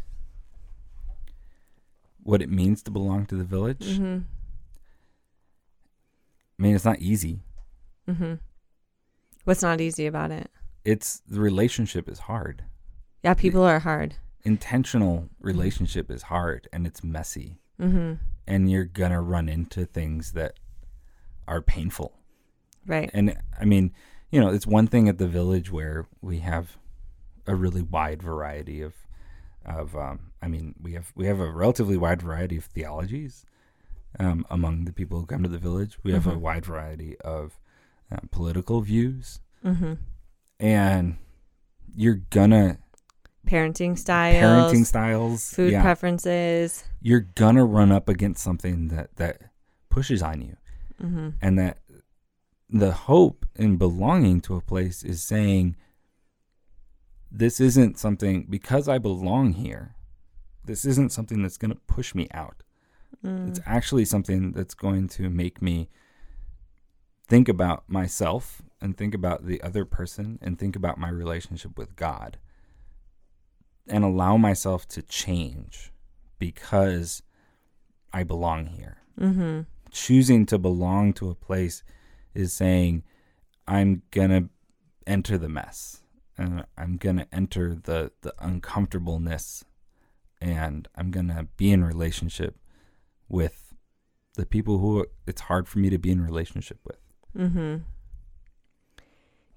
What 2.24 2.41
it 2.41 2.50
means 2.50 2.84
to 2.84 2.91
belong 2.91 3.26
to 3.28 3.36
the 3.36 3.43
village. 3.43 3.86
Mm-hmm. 3.86 4.19
I 6.60 6.62
mean, 6.62 6.76
it's 6.76 6.86
not 6.86 7.00
easy. 7.00 7.39
Mm-hmm. 8.08 8.36
What's 9.45 9.62
not 9.62 9.82
easy 9.82 10.06
about 10.06 10.32
it? 10.32 10.49
It's 10.86 11.21
the 11.27 11.39
relationship 11.39 12.08
is 12.10 12.19
hard. 12.19 12.63
Yeah, 13.23 13.34
people 13.34 13.63
are 13.63 13.80
hard. 13.80 14.15
Intentional 14.43 15.30
relationship 15.39 16.10
is 16.10 16.23
hard 16.23 16.67
and 16.73 16.86
it's 16.88 17.04
messy, 17.04 17.58
Mm-hmm. 17.80 18.13
and 18.47 18.69
you're 18.71 18.86
gonna 18.86 19.21
run 19.21 19.49
into 19.49 19.86
things 19.86 20.34
that 20.34 20.60
are 21.47 21.62
painful. 21.62 22.13
Right. 22.86 23.10
And 23.13 23.38
I 23.60 23.65
mean, 23.65 23.91
you 24.32 24.39
know, 24.39 24.49
it's 24.49 24.65
one 24.67 24.88
thing 24.88 25.08
at 25.10 25.17
the 25.17 25.27
village 25.27 25.71
where 25.71 26.08
we 26.21 26.39
have 26.39 26.77
a 27.47 27.56
really 27.56 27.82
wide 27.82 28.21
variety 28.23 28.82
of 28.82 28.93
of 29.65 29.95
um, 29.95 30.32
I 30.41 30.47
mean, 30.47 30.73
we 30.82 30.93
have 30.93 31.12
we 31.15 31.25
have 31.27 31.39
a 31.39 31.51
relatively 31.51 31.97
wide 31.97 32.21
variety 32.23 32.58
of 32.58 32.65
theologies 32.65 33.45
um, 34.19 34.45
among 34.49 34.86
the 34.86 34.93
people 34.93 35.19
who 35.19 35.25
come 35.27 35.43
to 35.43 35.49
the 35.49 35.58
village. 35.60 35.97
We 36.04 36.12
have 36.13 36.25
a 36.27 36.32
Mhm. 36.32 36.39
wide 36.39 36.65
variety 36.65 37.17
of 37.19 37.60
uh, 38.12 38.17
political 38.32 38.82
views, 38.82 39.39
Mm-hmm. 39.65 39.93
and 40.60 41.17
you're 41.95 42.21
gonna 42.30 42.78
Parenting 43.47 43.97
styles, 43.97 44.43
parenting 44.43 44.86
styles, 44.86 45.54
food 45.54 45.71
yeah, 45.71 45.82
preferences. 45.82 46.84
you're 47.02 47.28
gonna 47.36 47.65
run 47.65 47.91
up 47.91 48.08
against 48.10 48.43
something 48.43 48.88
that 48.89 49.15
that 49.17 49.41
pushes 49.89 50.21
on 50.24 50.41
you, 50.41 50.56
hmm 51.00 51.30
and 51.41 51.58
that 51.60 51.80
the 52.69 52.91
hope 52.91 53.45
in 53.56 53.78
belonging 53.78 54.39
to 54.41 54.56
a 54.56 54.62
place 54.62 55.04
is 55.04 55.21
saying 55.21 55.76
this 57.32 57.60
isn't 57.60 57.97
something 57.97 58.45
because 58.50 58.88
I 58.88 58.97
belong 58.97 59.54
here. 59.54 59.95
This 60.65 60.86
isn't 60.86 61.12
something 61.12 61.41
that's 61.41 61.58
going 61.58 61.71
to 61.71 61.80
push 61.88 62.13
me 62.13 62.28
out. 62.34 62.63
Mm. 63.26 63.50
It's 63.50 63.60
actually 63.65 64.06
something 64.06 64.52
that's 64.52 64.74
going 64.74 65.08
to 65.10 65.30
make 65.30 65.62
me 65.62 65.89
think 67.27 67.47
about 67.47 67.84
myself 67.88 68.62
and 68.81 68.97
think 68.97 69.13
about 69.13 69.45
the 69.45 69.62
other 69.62 69.86
person 69.86 70.39
and 70.41 70.57
think 70.57 70.75
about 70.75 70.97
my 70.97 71.10
relationship 71.10 71.77
with 71.77 71.95
God 71.95 72.38
and 73.88 74.03
allow 74.03 74.38
myself 74.38 74.88
to 74.89 75.01
change 75.01 75.91
because 76.39 77.21
I 78.13 78.23
belong 78.23 78.67
here. 78.67 78.97
Mm-hmm. 79.19 79.62
Choosing 79.91 80.45
to 80.47 80.57
belong 80.57 81.13
to 81.13 81.29
a 81.29 81.36
place 81.36 81.84
is 82.34 82.53
saying, 82.53 83.03
I'm 83.67 84.01
going 84.12 84.29
to 84.29 84.49
enter 85.05 85.38
the 85.38 85.49
mess 85.49 86.01
and 86.38 86.65
I'm 86.77 86.97
going 86.97 87.17
to 87.17 87.27
enter 87.31 87.75
the, 87.75 88.12
the 88.21 88.34
uncomfortableness 88.39 89.65
and 90.41 90.88
I'm 90.95 91.12
going 91.12 91.27
to 91.27 91.47
be 91.57 91.71
in 91.71 91.84
relationship 91.84 92.57
with 93.29 93.73
the 94.36 94.45
people 94.45 94.79
who 94.79 95.05
it's 95.27 95.41
hard 95.41 95.67
for 95.67 95.79
me 95.79 95.89
to 95.89 95.97
be 95.97 96.12
in 96.12 96.21
relationship 96.21 96.79
with. 96.84 97.01
Mm-hmm. 97.38 97.78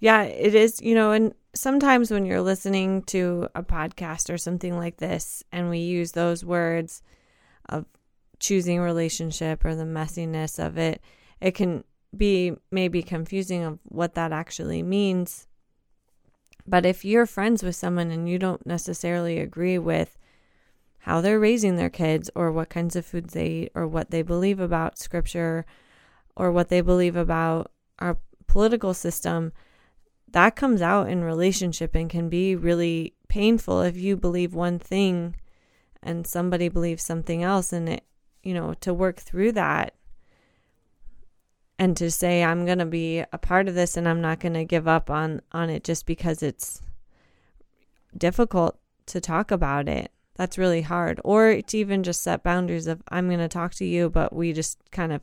Yeah, 0.01 0.23
it 0.23 0.55
is, 0.55 0.81
you 0.83 0.95
know, 0.95 1.13
and 1.13 1.35
sometimes 1.55 2.11
when 2.11 2.27
you're 2.27 2.43
listening 2.43 3.03
to 3.05 3.49
a 3.55 3.63
podcast 3.63 4.33
or 4.33 4.39
something 4.39 4.77
like 4.77 4.99
this 4.99 5.43
and 5.51 5.71
we 5.71 5.79
use 5.79 6.13
those 6.13 6.45
words 6.45 7.03
of 7.69 7.87
choosing 8.39 8.81
relationship 8.81 9.65
or 9.65 9.75
the 9.75 9.85
messiness 9.85 10.65
of 10.65 10.77
it, 10.77 11.01
it 11.41 11.53
can 11.53 11.85
be 12.17 12.53
maybe 12.71 13.03
confusing 13.03 13.65
of 13.65 13.79
what 13.85 14.15
that 14.15 14.33
actually 14.33 14.83
means. 14.83 15.47
But 16.67 16.87
if 16.87 17.05
you're 17.05 17.27
friends 17.27 17.63
with 17.63 17.77
someone 17.77 18.11
and 18.11 18.29
you 18.29 18.39
don't 18.39 18.67
necessarily 18.67 19.39
agree 19.39 19.79
with 19.79 20.17
how 20.99 21.21
they're 21.21 21.41
raising 21.41 21.77
their 21.77 21.91
kids 21.91 22.31
or 22.35 22.51
what 22.51 22.71
kinds 22.71 22.97
of 22.97 23.05
foods 23.05 23.35
they 23.35 23.47
eat 23.47 23.73
or 23.75 23.87
what 23.87 24.11
they 24.11 24.23
believe 24.23 24.61
about 24.61 24.99
scripture 24.99 25.67
or 26.37 26.51
what 26.51 26.69
they 26.69 26.81
believe 26.81 27.17
about 27.17 27.71
our 27.99 28.19
political 28.47 28.95
system, 28.95 29.53
that 30.33 30.57
comes 30.57 30.83
out 30.83 31.09
in 31.09 31.23
relationship 31.23 31.95
and 31.95 32.11
can 32.11 32.29
be 32.29 32.57
really 32.57 33.15
painful 33.29 33.83
if 33.83 33.97
you 33.97 34.17
believe 34.17 34.55
one 34.55 34.79
thing 34.79 35.37
and 36.03 36.27
somebody 36.27 36.69
believes 36.69 37.03
something 37.03 37.43
else 37.43 37.73
and 37.73 37.89
it 37.89 38.05
you 38.43 38.53
know 38.53 38.75
to 38.75 38.93
work 38.93 39.17
through 39.17 39.51
that 39.51 39.95
and 41.79 41.97
to 41.97 42.11
say 42.11 42.45
I'm 42.45 42.65
going 42.65 42.79
to 42.79 42.87
be 42.87 43.25
a 43.33 43.39
part 43.39 43.69
of 43.69 43.75
this 43.75 43.97
and 43.97 44.09
I'm 44.09 44.21
not 44.21 44.41
going 44.41 44.55
to 44.55 44.65
give 44.65 44.87
up 44.87 45.11
on 45.11 45.41
on 45.53 45.71
it 45.71 45.83
just 45.83 46.07
because 46.07 46.43
it's 46.43 46.81
difficult 48.17 48.79
to 49.07 49.21
talk 49.21 49.51
about 49.51 49.89
it. 49.89 50.13
That's 50.37 50.59
really 50.59 50.83
hard. 50.83 51.21
Or 51.25 51.61
to 51.61 51.79
even 51.79 52.03
just 52.03 52.23
set 52.23 52.43
boundaries 52.43 52.87
of 52.87 53.03
I'm 53.09 53.29
going 53.29 53.41
to 53.41 53.49
talk 53.49 53.75
to 53.75 53.85
you 53.85 54.11
but 54.11 54.33
we 54.33 54.53
just 54.53 54.79
kind 54.91 55.13
of 55.13 55.23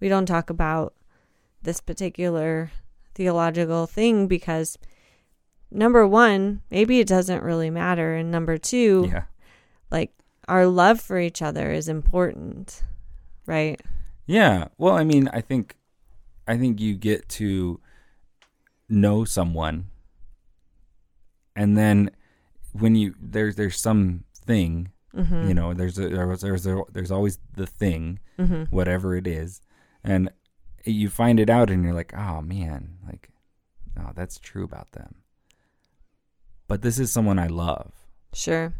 we 0.00 0.08
don't 0.08 0.26
talk 0.26 0.50
about 0.50 0.94
this 1.62 1.80
particular 1.80 2.70
theological 3.14 3.86
thing 3.86 4.26
because 4.28 4.78
number 5.70 6.06
1, 6.06 6.62
maybe 6.70 7.00
it 7.00 7.08
doesn't 7.08 7.42
really 7.42 7.70
matter 7.70 8.14
and 8.14 8.30
number 8.30 8.56
2, 8.56 9.08
Yeah. 9.10 9.24
like 9.90 10.12
our 10.46 10.66
love 10.66 11.00
for 11.00 11.18
each 11.18 11.42
other 11.42 11.72
is 11.72 11.88
important, 11.88 12.82
right? 13.46 13.80
Yeah. 14.26 14.68
Well, 14.78 14.94
I 14.94 15.04
mean, 15.04 15.28
I 15.32 15.40
think 15.40 15.74
I 16.46 16.56
think 16.56 16.80
you 16.80 16.94
get 16.94 17.28
to 17.30 17.80
know 18.88 19.24
someone 19.24 19.88
and 21.54 21.76
then 21.76 22.10
when 22.72 22.94
you 22.94 23.14
there's 23.20 23.56
there's 23.56 23.80
some 23.80 24.24
thing, 24.46 24.92
Mhm. 25.14 25.48
you 25.48 25.54
know, 25.54 25.74
there's 25.74 25.98
a, 25.98 26.08
there's 26.08 26.40
there's 26.40 26.66
a, 26.66 26.82
there's 26.92 27.10
always 27.10 27.38
the 27.54 27.66
thing, 27.66 28.20
Mhm. 28.38 28.68
whatever 28.70 29.16
it 29.16 29.26
is. 29.26 29.60
And 30.08 30.30
you 30.84 31.08
find 31.10 31.38
it 31.38 31.50
out 31.50 31.70
and 31.70 31.84
you're 31.84 31.92
like, 31.94 32.14
"Oh 32.16 32.40
man, 32.40 32.98
like 33.06 33.28
oh, 33.98 34.10
that's 34.14 34.38
true 34.38 34.64
about 34.64 34.92
them." 34.92 35.16
But 36.66 36.82
this 36.82 36.98
is 36.98 37.12
someone 37.12 37.38
I 37.38 37.46
love. 37.48 37.92
Sure. 38.34 38.74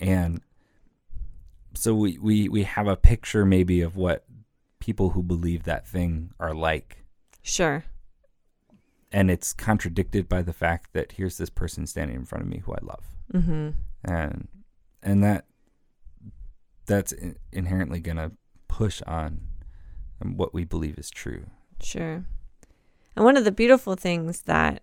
and 0.00 0.40
so 1.74 1.94
we, 1.94 2.18
we 2.18 2.48
we 2.48 2.62
have 2.62 2.86
a 2.86 2.96
picture 2.96 3.44
maybe 3.44 3.80
of 3.80 3.96
what 3.96 4.24
people 4.78 5.10
who 5.10 5.22
believe 5.22 5.64
that 5.64 5.86
thing 5.88 6.30
are 6.38 6.54
like 6.54 7.04
Sure. 7.42 7.84
and 9.10 9.30
it's 9.30 9.52
contradicted 9.52 10.28
by 10.28 10.42
the 10.42 10.52
fact 10.52 10.92
that 10.92 11.12
here's 11.12 11.36
this 11.38 11.50
person 11.50 11.86
standing 11.86 12.16
in 12.16 12.24
front 12.24 12.42
of 12.44 12.48
me 12.48 12.58
who 12.64 12.72
I 12.74 12.78
love 12.82 13.04
mm-hmm. 13.32 13.70
and 14.04 14.48
and 15.02 15.24
that 15.24 15.46
that's 16.86 17.10
in- 17.12 17.36
inherently 17.52 17.98
going 17.98 18.18
to 18.18 18.30
push 18.68 19.02
on 19.02 19.40
what 20.36 20.52
we 20.54 20.64
believe 20.64 20.98
is 20.98 21.10
true 21.10 21.44
Sure. 21.82 22.24
And 23.16 23.24
one 23.24 23.36
of 23.36 23.44
the 23.44 23.52
beautiful 23.52 23.94
things 23.94 24.42
that 24.42 24.82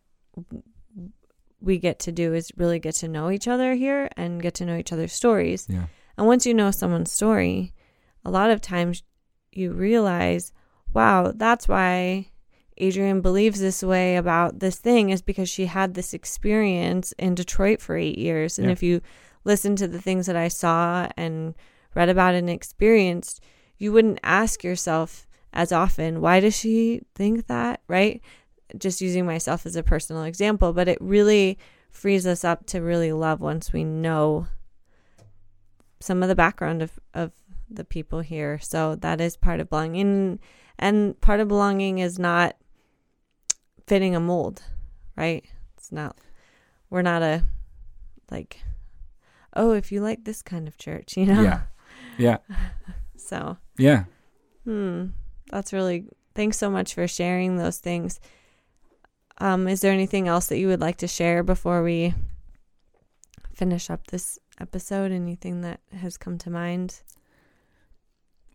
we 1.61 1.77
get 1.77 1.99
to 1.99 2.11
do 2.11 2.33
is 2.33 2.51
really 2.57 2.79
get 2.79 2.95
to 2.95 3.07
know 3.07 3.29
each 3.29 3.47
other 3.47 3.73
here 3.75 4.09
and 4.17 4.41
get 4.41 4.53
to 4.55 4.65
know 4.65 4.75
each 4.77 4.91
other's 4.93 5.13
stories. 5.13 5.67
yeah 5.69 5.85
And 6.17 6.27
once 6.27 6.45
you 6.45 6.53
know 6.53 6.71
someone's 6.71 7.11
story, 7.11 7.73
a 8.25 8.31
lot 8.31 8.49
of 8.51 8.61
times 8.61 9.03
you 9.51 9.71
realize, 9.71 10.51
wow, 10.93 11.31
that's 11.35 11.67
why 11.67 12.27
Adrienne 12.81 13.21
believes 13.21 13.59
this 13.59 13.83
way 13.83 14.15
about 14.15 14.59
this 14.59 14.77
thing 14.77 15.09
is 15.11 15.21
because 15.21 15.49
she 15.49 15.65
had 15.67 15.93
this 15.93 16.13
experience 16.13 17.11
in 17.19 17.35
Detroit 17.35 17.79
for 17.81 17.95
eight 17.95 18.17
years. 18.17 18.57
And 18.57 18.67
Yeah. 18.67 18.73
if 18.73 18.81
you 18.83 19.01
listen 19.43 19.75
to 19.77 19.87
the 19.87 20.01
things 20.01 20.25
that 20.27 20.35
I 20.35 20.47
saw 20.47 21.07
and 21.17 21.53
read 21.95 22.09
about 22.09 22.33
and 22.35 22.49
experienced, 22.49 23.41
you 23.77 23.91
wouldn't 23.91 24.19
ask 24.23 24.63
yourself 24.63 25.27
as 25.53 25.71
often, 25.71 26.21
why 26.21 26.39
does 26.39 26.55
she 26.55 27.01
think 27.15 27.47
that? 27.47 27.81
Right? 27.87 28.21
Just 28.77 29.01
using 29.01 29.25
myself 29.25 29.65
as 29.65 29.75
a 29.75 29.83
personal 29.83 30.23
example, 30.23 30.73
but 30.73 30.87
it 30.87 30.97
really 31.01 31.57
frees 31.91 32.25
us 32.25 32.43
up 32.43 32.65
to 32.67 32.79
really 32.79 33.11
love 33.11 33.41
once 33.41 33.73
we 33.73 33.83
know 33.83 34.47
some 35.99 36.23
of 36.23 36.29
the 36.29 36.35
background 36.35 36.81
of, 36.81 36.99
of 37.13 37.31
the 37.69 37.83
people 37.83 38.21
here. 38.21 38.59
So 38.59 38.95
that 38.95 39.21
is 39.21 39.37
part 39.37 39.59
of 39.59 39.69
belonging. 39.69 40.39
And 40.79 41.19
part 41.21 41.39
of 41.39 41.47
belonging 41.47 41.99
is 41.99 42.17
not 42.17 42.55
fitting 43.87 44.15
a 44.15 44.19
mold, 44.19 44.63
right? 45.15 45.45
It's 45.77 45.91
not, 45.91 46.17
we're 46.89 47.01
not 47.01 47.21
a, 47.21 47.43
like, 48.31 48.61
oh, 49.55 49.73
if 49.73 49.91
you 49.91 50.01
like 50.01 50.23
this 50.23 50.41
kind 50.41 50.67
of 50.67 50.77
church, 50.77 51.17
you 51.17 51.25
know? 51.25 51.41
yeah 51.41 51.61
yeah 52.17 52.37
So, 53.17 53.57
yeah 53.77 54.05
hmm, 54.65 55.07
that's 55.51 55.73
really, 55.73 56.05
thanks 56.35 56.57
so 56.57 56.69
much 56.69 56.93
for 56.93 57.07
sharing 57.07 57.57
those 57.57 57.77
things. 57.79 58.19
Um, 59.39 59.67
is 59.67 59.81
there 59.81 59.91
anything 59.91 60.27
else 60.27 60.47
that 60.47 60.57
you 60.59 60.67
would 60.67 60.81
like 60.81 60.97
to 60.97 61.07
share 61.07 61.43
before 61.43 61.83
we 61.83 62.13
finish 63.53 63.89
up 63.89 64.07
this 64.07 64.37
episode? 64.59 65.11
Anything 65.11 65.61
that 65.61 65.79
has 65.99 66.17
come 66.17 66.37
to 66.39 66.49
mind? 66.49 67.01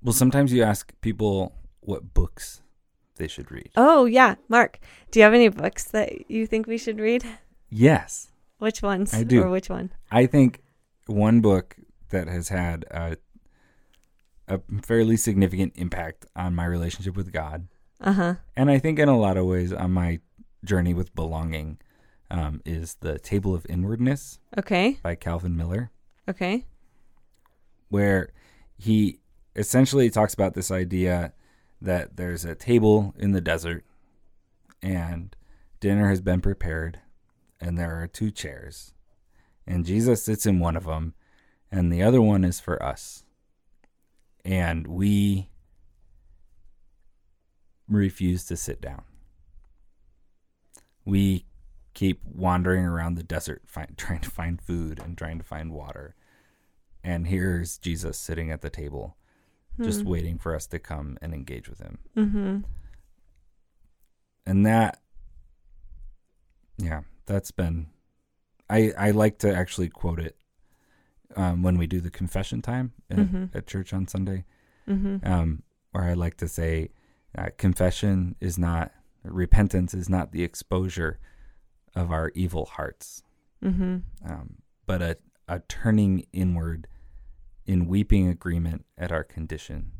well 0.02 0.12
sometimes 0.12 0.52
you 0.52 0.62
ask 0.62 0.92
people 1.00 1.52
what 1.80 2.12
books 2.14 2.60
they 3.16 3.26
should 3.26 3.50
read 3.50 3.70
Oh, 3.76 4.04
yeah. 4.04 4.34
Mark, 4.48 4.78
do 5.10 5.18
you 5.18 5.24
have 5.24 5.32
any 5.34 5.48
books 5.48 5.84
that 5.84 6.30
you 6.30 6.46
think 6.46 6.66
we 6.66 6.78
should 6.78 7.00
read? 7.00 7.24
yes 7.70 8.28
Which 8.58 8.82
ones? 8.82 9.12
I 9.14 9.24
do. 9.24 9.42
Or 9.42 9.50
which 9.50 9.68
one? 9.70 9.90
I 10.12 10.26
think 10.26 10.62
one 11.06 11.40
book 11.40 11.76
that 12.10 12.28
has 12.28 12.48
had 12.50 12.84
a, 12.90 13.16
a 14.48 14.60
fairly 14.82 15.16
significant 15.16 15.72
impact 15.76 16.26
on 16.36 16.54
my 16.54 16.64
relationship 16.64 17.16
with 17.16 17.32
God, 17.32 17.68
Uh 18.00 18.12
huh. 18.12 18.34
and 18.56 18.70
I 18.70 18.78
think 18.78 18.98
in 18.98 19.08
a 19.08 19.18
lot 19.18 19.36
of 19.36 19.46
ways 19.46 19.72
on 19.72 19.92
my 19.92 20.20
journey 20.64 20.94
with 20.94 21.14
belonging, 21.14 21.78
um, 22.30 22.60
is 22.64 22.94
The 23.00 23.18
Table 23.18 23.54
of 23.54 23.66
Inwardness 23.68 24.38
Okay. 24.58 24.98
by 25.02 25.14
Calvin 25.14 25.56
Miller, 25.56 25.90
Okay. 26.28 26.64
where 27.88 28.30
he 28.76 29.20
essentially 29.54 30.10
talks 30.10 30.34
about 30.34 30.54
this 30.54 30.70
idea 30.70 31.32
that 31.80 32.16
there's 32.16 32.44
a 32.44 32.54
table 32.54 33.14
in 33.18 33.32
the 33.32 33.40
desert 33.40 33.84
and 34.82 35.34
dinner 35.80 36.08
has 36.08 36.20
been 36.20 36.40
prepared 36.40 37.00
and 37.60 37.78
there 37.78 38.00
are 38.02 38.06
two 38.06 38.30
chairs 38.30 38.92
and 39.66 39.84
Jesus 39.86 40.22
sits 40.22 40.46
in 40.46 40.58
one 40.58 40.76
of 40.76 40.84
them 40.84 41.14
and 41.70 41.92
the 41.92 42.02
other 42.02 42.20
one 42.20 42.44
is 42.44 42.60
for 42.60 42.82
us 42.82 43.24
and 44.46 44.86
we 44.86 45.50
refuse 47.88 48.44
to 48.46 48.56
sit 48.56 48.80
down 48.80 49.02
we 51.06 51.46
keep 51.94 52.20
wandering 52.26 52.84
around 52.84 53.14
the 53.14 53.22
desert 53.22 53.62
find, 53.66 53.88
trying 53.96 54.20
to 54.20 54.30
find 54.30 54.60
food 54.60 55.00
and 55.02 55.16
trying 55.16 55.38
to 55.38 55.44
find 55.44 55.72
water. 55.72 56.14
And 57.02 57.28
here's 57.28 57.78
Jesus 57.78 58.18
sitting 58.18 58.50
at 58.50 58.60
the 58.60 58.68
table, 58.68 59.16
just 59.80 60.02
Hmm. 60.02 60.08
waiting 60.08 60.38
for 60.38 60.54
us 60.54 60.66
to 60.66 60.78
come 60.78 61.16
and 61.22 61.32
engage 61.32 61.68
with 61.68 61.78
him. 61.78 61.98
Mm-hmm. 62.16 62.58
And 64.44 64.66
that, 64.66 65.00
yeah, 66.76 67.02
that's 67.24 67.52
been, 67.52 67.86
I, 68.68 68.92
I 68.98 69.12
like 69.12 69.38
to 69.38 69.54
actually 69.54 69.88
quote 69.88 70.18
it 70.18 70.36
um, 71.36 71.62
when 71.62 71.76
we 71.78 71.86
do 71.86 72.00
the 72.00 72.10
confession 72.10 72.62
time 72.62 72.92
at, 73.10 73.18
Mhm. 73.18 73.54
at 73.54 73.66
church 73.66 73.92
on 73.92 74.08
Sunday. 74.08 74.44
Mm-hmm. 74.88 75.26
um, 75.26 75.62
or 75.92 76.02
I 76.04 76.12
like 76.14 76.36
to 76.36 76.46
say, 76.48 76.90
uh, 77.36 77.48
confession 77.58 78.36
is 78.40 78.56
not 78.58 78.92
repentance 79.24 79.92
is 79.94 80.08
not 80.08 80.30
the 80.32 80.44
exposure 80.44 81.18
of 81.96 82.12
our 82.12 82.30
evil 82.34 82.66
hearts, 82.66 83.22
Mm-hmm. 83.62 83.96
um, 84.30 84.56
but 84.86 85.02
a 85.02 85.16
a 85.48 85.60
turning 85.68 86.26
inward 86.32 86.86
in 87.66 87.86
weeping 87.86 88.28
agreement 88.28 88.84
at 88.98 89.10
our 89.12 89.24
condition 89.24 89.92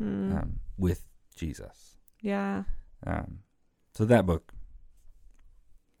Mm. 0.00 0.34
um, 0.42 0.60
with 0.78 1.06
Jesus. 1.34 1.96
yeah. 2.22 2.64
Um, 3.06 3.40
so 3.94 4.04
that 4.06 4.24
book, 4.26 4.52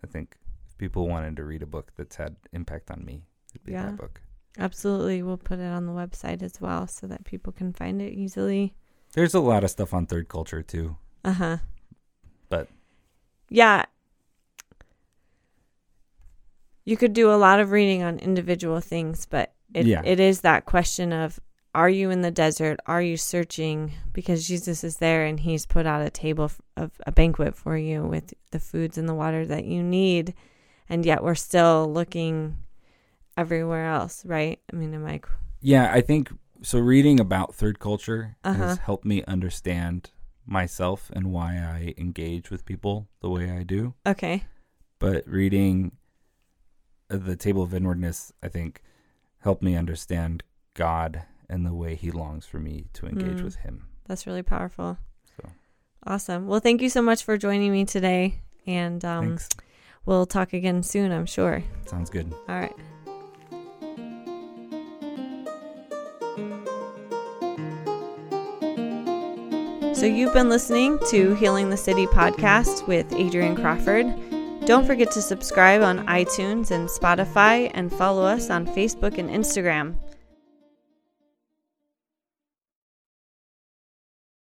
I 0.02 0.06
think, 0.06 0.36
if 0.68 0.76
people 0.78 1.08
wanted 1.08 1.36
to 1.36 1.44
read 1.44 1.62
a 1.62 1.66
book 1.66 1.92
that's 1.96 2.16
had 2.16 2.36
impact 2.52 2.90
on 2.90 3.04
me, 3.04 3.24
it'd 3.52 3.64
be 3.64 3.72
Yeah. 3.72 3.86
that 3.86 3.96
book. 3.96 4.22
Absolutely. 4.58 5.22
We'll 5.22 5.36
put 5.36 5.58
it 5.58 5.70
on 5.70 5.86
the 5.86 5.92
website 5.92 6.42
as 6.42 6.60
well 6.60 6.86
so 6.86 7.06
that 7.06 7.24
people 7.24 7.52
can 7.52 7.72
find 7.72 8.02
it 8.02 8.12
easily. 8.12 8.74
There's 9.12 9.34
a 9.34 9.40
lot 9.40 9.64
of 9.64 9.70
stuff 9.70 9.94
on 9.94 10.06
third 10.06 10.28
culture 10.28 10.62
too. 10.62 10.96
Uh 11.24 11.32
huh. 11.32 11.56
But- 12.48 12.68
yeah, 13.48 13.84
you 16.84 16.96
could 16.96 17.12
do 17.12 17.30
a 17.32 17.36
lot 17.36 17.60
of 17.60 17.70
reading 17.70 18.02
on 18.02 18.18
individual 18.18 18.80
things, 18.80 19.26
but 19.26 19.52
it, 19.74 19.86
Yeah. 19.86 20.02
it 20.04 20.18
is 20.20 20.40
that 20.40 20.64
question 20.66 21.12
of 21.12 21.38
are 21.72 21.88
you 21.88 22.10
in 22.10 22.20
the 22.22 22.32
desert? 22.32 22.80
Are 22.86 23.00
you 23.02 23.16
searching? 23.16 23.92
Because 24.12 24.46
Jesus 24.48 24.82
is 24.82 24.96
there 24.96 25.24
and 25.24 25.38
he's 25.38 25.66
put 25.66 25.86
out 25.86 26.04
a 26.04 26.10
table 26.10 26.50
of 26.76 26.90
a 27.06 27.12
banquet 27.12 27.54
for 27.54 27.76
you 27.76 28.02
with 28.04 28.34
the 28.50 28.58
foods 28.58 28.98
and 28.98 29.08
the 29.08 29.14
water 29.14 29.46
that 29.46 29.64
you 29.64 29.80
need. 29.82 30.34
And 30.88 31.06
yet 31.06 31.22
we're 31.22 31.36
still 31.36 31.88
looking 31.92 32.56
everywhere 33.40 33.86
else, 33.88 34.24
right? 34.26 34.60
I 34.72 34.76
mean, 34.76 34.94
am 34.94 35.06
I. 35.06 35.20
Yeah, 35.60 35.90
I 35.92 36.00
think 36.00 36.30
so. 36.62 36.78
Reading 36.78 37.18
about 37.20 37.54
third 37.54 37.78
culture 37.78 38.36
Uh-huh. 38.44 38.56
has 38.62 38.78
helped 38.78 39.04
me 39.04 39.24
understand 39.24 40.10
myself 40.46 41.10
and 41.14 41.32
why 41.32 41.56
I 41.56 41.94
engage 41.98 42.50
with 42.50 42.64
people 42.64 43.08
the 43.20 43.30
way 43.30 43.50
I 43.50 43.62
do. 43.62 43.94
Okay. 44.06 44.44
But 44.98 45.26
reading 45.26 45.92
uh, 47.10 47.16
the 47.18 47.36
Table 47.36 47.62
of 47.62 47.72
Inwardness, 47.74 48.32
I 48.42 48.48
think, 48.48 48.82
helped 49.38 49.62
me 49.62 49.76
understand 49.76 50.42
God 50.74 51.22
and 51.48 51.64
the 51.66 51.74
way 51.74 51.94
He 51.94 52.10
longs 52.10 52.46
for 52.46 52.58
me 52.58 52.86
to 52.94 53.06
engage 53.06 53.38
Mm. 53.40 53.44
with 53.44 53.56
Him. 53.56 53.86
That's 54.06 54.26
really 54.26 54.42
powerful. 54.42 54.98
So 55.36 55.48
Awesome. 56.06 56.46
Well, 56.46 56.60
thank 56.60 56.80
you 56.82 56.88
so 56.90 57.02
much 57.02 57.24
for 57.24 57.36
joining 57.38 57.72
me 57.72 57.84
today. 57.84 58.40
And 58.66 59.04
um, 59.04 59.38
we'll 60.06 60.26
talk 60.26 60.52
again 60.52 60.82
soon, 60.82 61.12
I'm 61.12 61.26
sure. 61.26 61.62
Sounds 61.86 62.10
good. 62.10 62.32
All 62.48 62.58
right. 62.60 62.74
So, 70.00 70.06
you've 70.06 70.32
been 70.32 70.48
listening 70.48 70.98
to 71.10 71.34
Healing 71.34 71.68
the 71.68 71.76
City 71.76 72.06
podcast 72.06 72.86
with 72.86 73.12
Adrienne 73.12 73.54
Crawford. 73.54 74.06
Don't 74.64 74.86
forget 74.86 75.10
to 75.10 75.20
subscribe 75.20 75.82
on 75.82 76.06
iTunes 76.06 76.70
and 76.70 76.88
Spotify 76.88 77.70
and 77.74 77.92
follow 77.92 78.24
us 78.24 78.48
on 78.48 78.64
Facebook 78.64 79.18
and 79.18 79.28
Instagram. 79.28 79.96